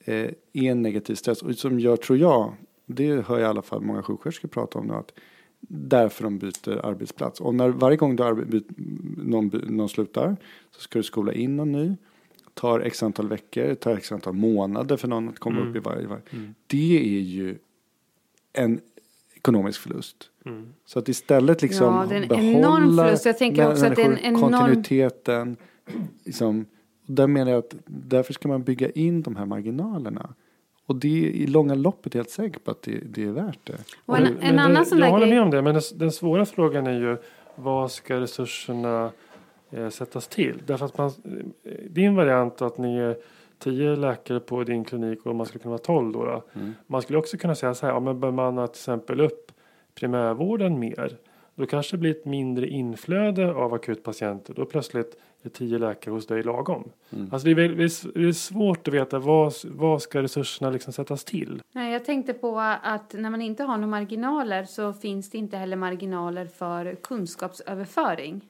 eh, 0.05 0.15
är 0.53 0.71
en 0.71 0.83
negativ 0.83 1.15
stress. 1.15 1.43
Och 1.43 1.55
som 1.55 1.81
gör, 1.81 1.97
tror 1.97 2.19
jag, 2.19 2.55
det 2.87 3.27
hör 3.27 3.39
jag 3.39 3.47
i 3.47 3.51
alla 3.51 3.63
fall 3.63 3.81
många 3.81 4.03
sjuksköterskor 4.03 4.49
prata 4.49 4.79
om 4.79 4.87
nu, 4.87 4.95
att 4.95 5.13
därför 5.61 6.25
de 6.25 6.39
byter 6.39 6.87
arbetsplats. 6.87 7.41
Och 7.41 7.55
när, 7.55 7.69
varje 7.69 7.97
gång 7.97 8.17
du 8.17 8.23
arbe- 8.23 8.45
byt, 8.45 8.67
någon, 9.17 9.49
någon 9.69 9.89
slutar 9.89 10.37
så 10.71 10.81
ska 10.81 10.99
du 10.99 11.03
skola 11.03 11.33
in 11.33 11.57
någon 11.57 11.73
ny. 11.73 11.97
Tar 12.55 12.81
x 12.81 13.03
antal 13.03 13.29
veckor, 13.29 13.75
tar 13.75 13.97
x 13.97 14.13
antal 14.13 14.33
månader 14.35 14.97
för 14.97 15.09
någon 15.09 15.29
att 15.29 15.39
komma 15.39 15.61
upp 15.61 15.77
i 15.77 15.79
varje. 15.79 16.07
varje. 16.07 16.23
Det 16.67 17.17
är 17.17 17.21
ju 17.21 17.59
en 18.53 18.81
ekonomisk 19.35 19.81
förlust. 19.81 20.31
Så 20.85 20.99
att 20.99 21.09
istället 21.09 21.63
liksom 21.63 21.87
Ja, 21.95 22.07
det 22.09 22.17
är 22.17 22.23
en 22.23 22.29
behålla 22.29 22.49
enorm 22.59 22.97
förlust. 22.97 23.25
Jag 23.27 23.39
tänker 23.39 23.71
också 23.71 23.87
att 23.87 23.97
det 23.97 24.03
är 24.03 24.07
en 24.07 24.19
enorm- 24.19 24.41
kontinuiteten. 24.41 25.57
Liksom, 26.25 26.65
där 27.07 27.27
menar 27.27 27.51
jag 27.51 27.59
att 27.59 27.75
därför 27.87 28.33
ska 28.33 28.49
man 28.49 28.63
bygga 28.63 28.91
in 28.91 29.23
de 29.23 29.37
här 29.37 29.47
marginalerna. 29.47 30.35
Och 30.89 30.97
det 30.97 31.09
är 31.09 31.31
i 31.31 31.47
långa 31.47 31.75
loppet 31.75 32.15
helt 32.15 32.31
säker 32.31 32.61
på 32.61 32.71
att 32.71 32.83
det, 32.83 32.99
det 33.05 33.25
är 33.25 33.31
värt 33.31 33.59
det. 33.65 33.77
Och 34.07 34.17
en, 34.17 34.23
Men- 34.23 34.33
en 34.33 34.39
men 34.41 34.59
annan 34.59 34.83
det, 34.83 34.89
sån 34.89 34.99
jag 34.99 35.11
håller 35.11 35.27
med 35.27 35.43
om 35.43 35.51
det, 35.51 35.63
men 35.63 35.75
den, 35.75 35.83
den 35.95 36.13
svåra 36.13 36.47
frågan 36.47 36.87
är 36.87 37.01
ju 37.01 37.17
vad 37.55 37.91
ska 37.91 38.21
resurserna 38.21 39.11
eh, 39.71 39.89
sättas 39.89 40.29
till? 40.29 40.63
Därför 40.67 40.87
att 40.87 40.99
man, 40.99 41.09
eh, 41.65 41.73
din 41.91 42.15
variant 42.15 42.63
att 42.63 42.79
ni 42.79 42.99
är 42.99 43.17
tio 43.59 43.97
läkare 43.97 44.41
på 44.41 44.65
din 44.65 44.85
klinik 44.85 45.27
och 45.27 45.35
man 45.37 45.47
skulle 45.47 45.63
kunna 45.63 45.71
vara 45.71 45.79
tolv 45.83 46.13
då. 46.13 46.25
då. 46.25 46.43
Mm. 46.61 46.75
Man 46.87 47.03
skulle 47.03 47.19
också 47.19 47.37
kunna 47.37 47.55
säga 47.55 47.75
så 47.75 47.87
här, 47.87 47.93
ja, 47.93 48.01
men 48.01 48.21
bemanna 48.21 48.67
till 48.67 48.79
exempel 48.81 49.21
upp 49.21 49.53
primärvården 49.95 50.79
mer. 50.79 51.17
Då 51.55 51.67
kanske 51.67 51.97
det 51.97 52.01
blir 52.01 52.11
ett 52.11 52.25
mindre 52.25 52.67
inflöde 52.69 53.55
av 53.55 53.75
akutpatienter. 53.75 54.55
Då 54.55 54.65
plötsligt 54.65 55.17
är 55.49 55.53
tio 55.53 55.79
läkare 55.79 56.13
hos 56.15 56.27
dig 56.27 56.43
lagom. 56.43 56.91
Mm. 57.11 57.29
Alltså 57.33 57.45
det 57.45 57.51
är, 57.51 57.55
väl- 57.55 57.77
det 57.77 57.85
är 57.85 58.13
det 58.23 58.29
är 58.29 58.33
svårt 58.33 58.89
att 58.89 58.95
veta 58.95 59.19
vad, 59.19 59.53
vad 59.65 60.03
ska 60.03 60.23
resurserna 60.23 60.71
liksom 60.71 60.93
sättas 60.93 61.25
till. 61.25 61.63
Nej, 61.73 61.93
jag 61.93 62.05
tänkte 62.05 62.33
på 62.35 62.61
att 62.83 63.13
när 63.19 63.31
man 63.31 63.43
inte 63.43 63.63
har 63.65 63.77
några 63.77 63.87
marginaler 63.91 64.65
så 64.65 64.93
finns 64.93 65.31
det 65.31 65.39
inte 65.39 65.57
heller 65.57 65.77
marginaler 65.77 66.47
för 66.47 66.95
kunskapsöverföring. 67.03 68.41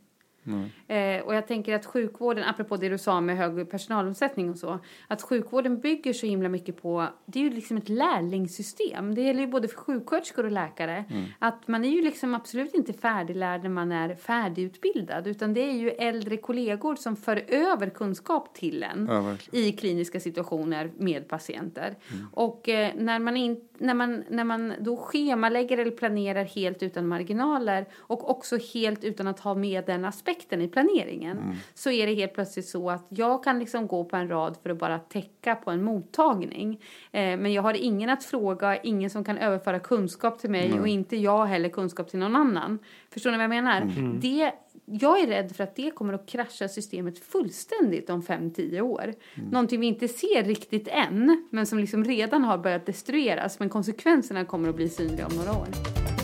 Eh, 0.86 1.20
och 1.20 1.34
jag 1.34 1.46
tänker 1.46 1.74
att 1.74 1.86
sjukvården, 1.86 2.44
apropå 2.44 2.76
det 2.76 2.88
du 2.88 2.98
sa 2.98 3.20
med 3.20 3.36
hög 3.36 3.70
personalomsättning 3.70 4.50
och 4.50 4.56
så, 4.56 4.78
att 5.08 5.22
sjukvården 5.22 5.80
bygger 5.80 6.12
så 6.12 6.26
himla 6.26 6.48
mycket 6.48 6.82
på, 6.82 7.06
det 7.26 7.38
är 7.38 7.42
ju 7.42 7.50
liksom 7.50 7.76
ett 7.76 7.88
lärlingssystem. 7.88 9.14
Det 9.14 9.22
gäller 9.22 9.40
ju 9.40 9.46
både 9.46 9.68
för 9.68 9.76
sjuksköterskor 9.76 10.44
och 10.44 10.52
läkare. 10.52 11.04
Att 11.38 11.68
man 11.68 11.84
är 11.84 11.88
ju 11.88 12.02
liksom 12.02 12.34
absolut 12.34 12.74
inte 12.74 12.92
färdiglärd 12.92 13.62
när 13.62 13.70
man 13.70 13.92
är 13.92 14.14
färdigutbildad, 14.14 15.26
utan 15.26 15.54
det 15.54 15.60
är 15.60 15.72
ju 15.72 15.90
äldre 15.90 16.36
kollegor 16.36 16.94
som 16.96 17.16
för 17.16 17.44
över 17.48 17.90
kunskap 17.90 18.54
till 18.54 18.82
en 18.82 19.06
Ja, 19.10 19.36
i 19.52 19.72
kliniska 19.72 20.20
situationer 20.20 20.90
med 20.96 21.28
patienter. 21.28 21.96
Och 22.32 22.68
eh, 22.68 22.94
när, 22.96 23.18
man 23.18 23.36
in, 23.36 23.60
när, 23.78 23.94
man, 23.94 24.24
när 24.30 24.44
man 24.44 24.72
då 24.80 24.96
schemalägger 24.96 25.78
eller 25.78 25.90
planerar 25.90 26.44
helt 26.44 26.82
utan 26.82 27.08
marginaler 27.08 27.86
och 27.96 28.30
också 28.30 28.58
helt 28.74 29.04
utan 29.04 29.26
att 29.26 29.40
ha 29.40 29.54
med 29.54 29.84
den 29.86 30.04
aspekten 30.04 30.37
i 30.50 30.68
planeringen 30.68 31.56
så 31.74 31.90
är 31.90 32.06
det 32.06 32.14
helt 32.14 32.34
plötsligt 32.34 32.68
så 32.68 32.90
att 32.90 33.06
jag 33.08 33.44
kan 33.44 33.58
liksom 33.58 33.86
gå 33.86 34.04
på 34.04 34.16
en 34.16 34.28
rad 34.28 34.56
för 34.62 34.70
att 34.70 34.78
bara 34.78 34.98
täcka 34.98 35.54
på 35.54 35.70
en 35.70 35.84
mottagning. 35.84 36.80
Eh, 37.12 37.20
men 37.20 37.52
jag 37.52 37.62
har 37.62 37.74
ingen 37.74 38.10
att 38.10 38.24
fråga, 38.24 38.76
ingen 38.76 39.10
som 39.10 39.24
kan 39.24 39.38
överföra 39.38 39.78
kunskap 39.78 40.38
till 40.38 40.50
mig 40.50 40.80
och 40.80 40.88
inte 40.88 41.16
jag 41.16 41.46
heller 41.46 41.68
kunskap 41.68 42.08
till 42.10 42.18
någon 42.18 42.36
annan. 42.36 42.78
Förstår 43.10 43.30
ni 43.30 43.36
vad 43.36 43.44
jag 43.44 43.50
menar? 43.50 43.80
Det, 44.20 44.52
jag 44.84 45.20
är 45.20 45.26
rädd 45.26 45.56
för 45.56 45.64
att 45.64 45.76
det 45.76 45.90
kommer 45.90 46.12
att 46.12 46.26
krascha 46.26 46.68
systemet 46.68 47.18
fullständigt 47.18 48.10
om 48.10 48.22
5-10 48.22 48.80
år. 48.80 49.14
Någonting 49.50 49.80
vi 49.80 49.86
inte 49.86 50.08
ser 50.08 50.44
riktigt 50.44 50.88
än, 50.88 51.48
men 51.50 51.66
som 51.66 51.78
liksom 51.78 52.04
redan 52.04 52.44
har 52.44 52.58
börjat 52.58 52.86
destrueras. 52.86 53.58
Men 53.58 53.68
konsekvenserna 53.68 54.44
kommer 54.44 54.68
att 54.68 54.76
bli 54.76 54.88
synliga 54.88 55.26
om 55.26 55.36
några 55.36 55.50
år. 55.50 56.17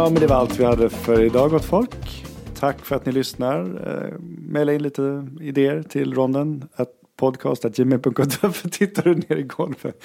Ja, 0.00 0.10
men 0.10 0.20
det 0.20 0.26
var 0.26 0.36
allt 0.36 0.60
vi 0.60 0.64
hade 0.64 0.90
för 0.90 1.22
idag 1.22 1.50
gott 1.50 1.64
folk. 1.64 2.24
Tack 2.54 2.84
för 2.84 2.96
att 2.96 3.06
ni 3.06 3.12
lyssnar. 3.12 3.60
Eh, 3.60 4.18
maila 4.52 4.72
in 4.72 4.82
lite 4.82 5.26
idéer 5.40 5.82
till 5.82 6.14
ronden. 6.14 6.68
Att 6.74 6.88
podcast.gmail.com. 7.16 8.12
Varför 8.42 8.68
tittar 8.78 9.02
du 9.02 9.14
ner 9.14 9.36
i 9.36 9.42
golvet? 9.42 10.04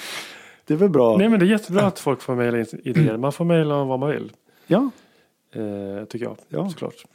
Det 0.66 0.74
är 0.74 0.78
väl 0.78 0.90
bra? 0.90 1.18
Nej 1.18 1.30
men 1.30 1.40
det 1.40 1.46
är 1.46 1.48
jättebra 1.48 1.86
att 1.86 2.00
folk 2.00 2.22
får 2.22 2.36
mejla 2.36 2.60
in 2.60 2.66
idéer. 2.84 3.18
Man 3.18 3.32
får 3.32 3.46
mejla 3.46 3.76
om 3.76 3.88
vad 3.88 4.00
man 4.00 4.10
vill. 4.10 4.32
Ja. 4.68 4.90
Eh, 5.54 6.06
tycker 6.06 6.26
jag. 6.26 6.38
Ja. 6.50 6.70
Såklart. 6.70 7.06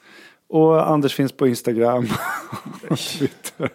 Och 0.49 0.90
Anders 0.90 1.14
finns 1.14 1.33
på 1.33 1.49
Instagram. 1.49 2.09
och 2.90 2.99
Twitter. 2.99 3.71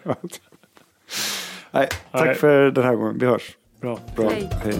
Nej, 1.70 1.88
tack 2.12 2.26
Nej. 2.26 2.34
för 2.34 2.70
den 2.70 2.84
här 2.84 2.94
gången. 2.94 3.18
Vi 3.18 3.26
hörs. 3.26 3.56
Bra. 3.80 3.98
Bra. 4.16 4.30
Hej. 4.30 4.50
Hej. 4.62 4.74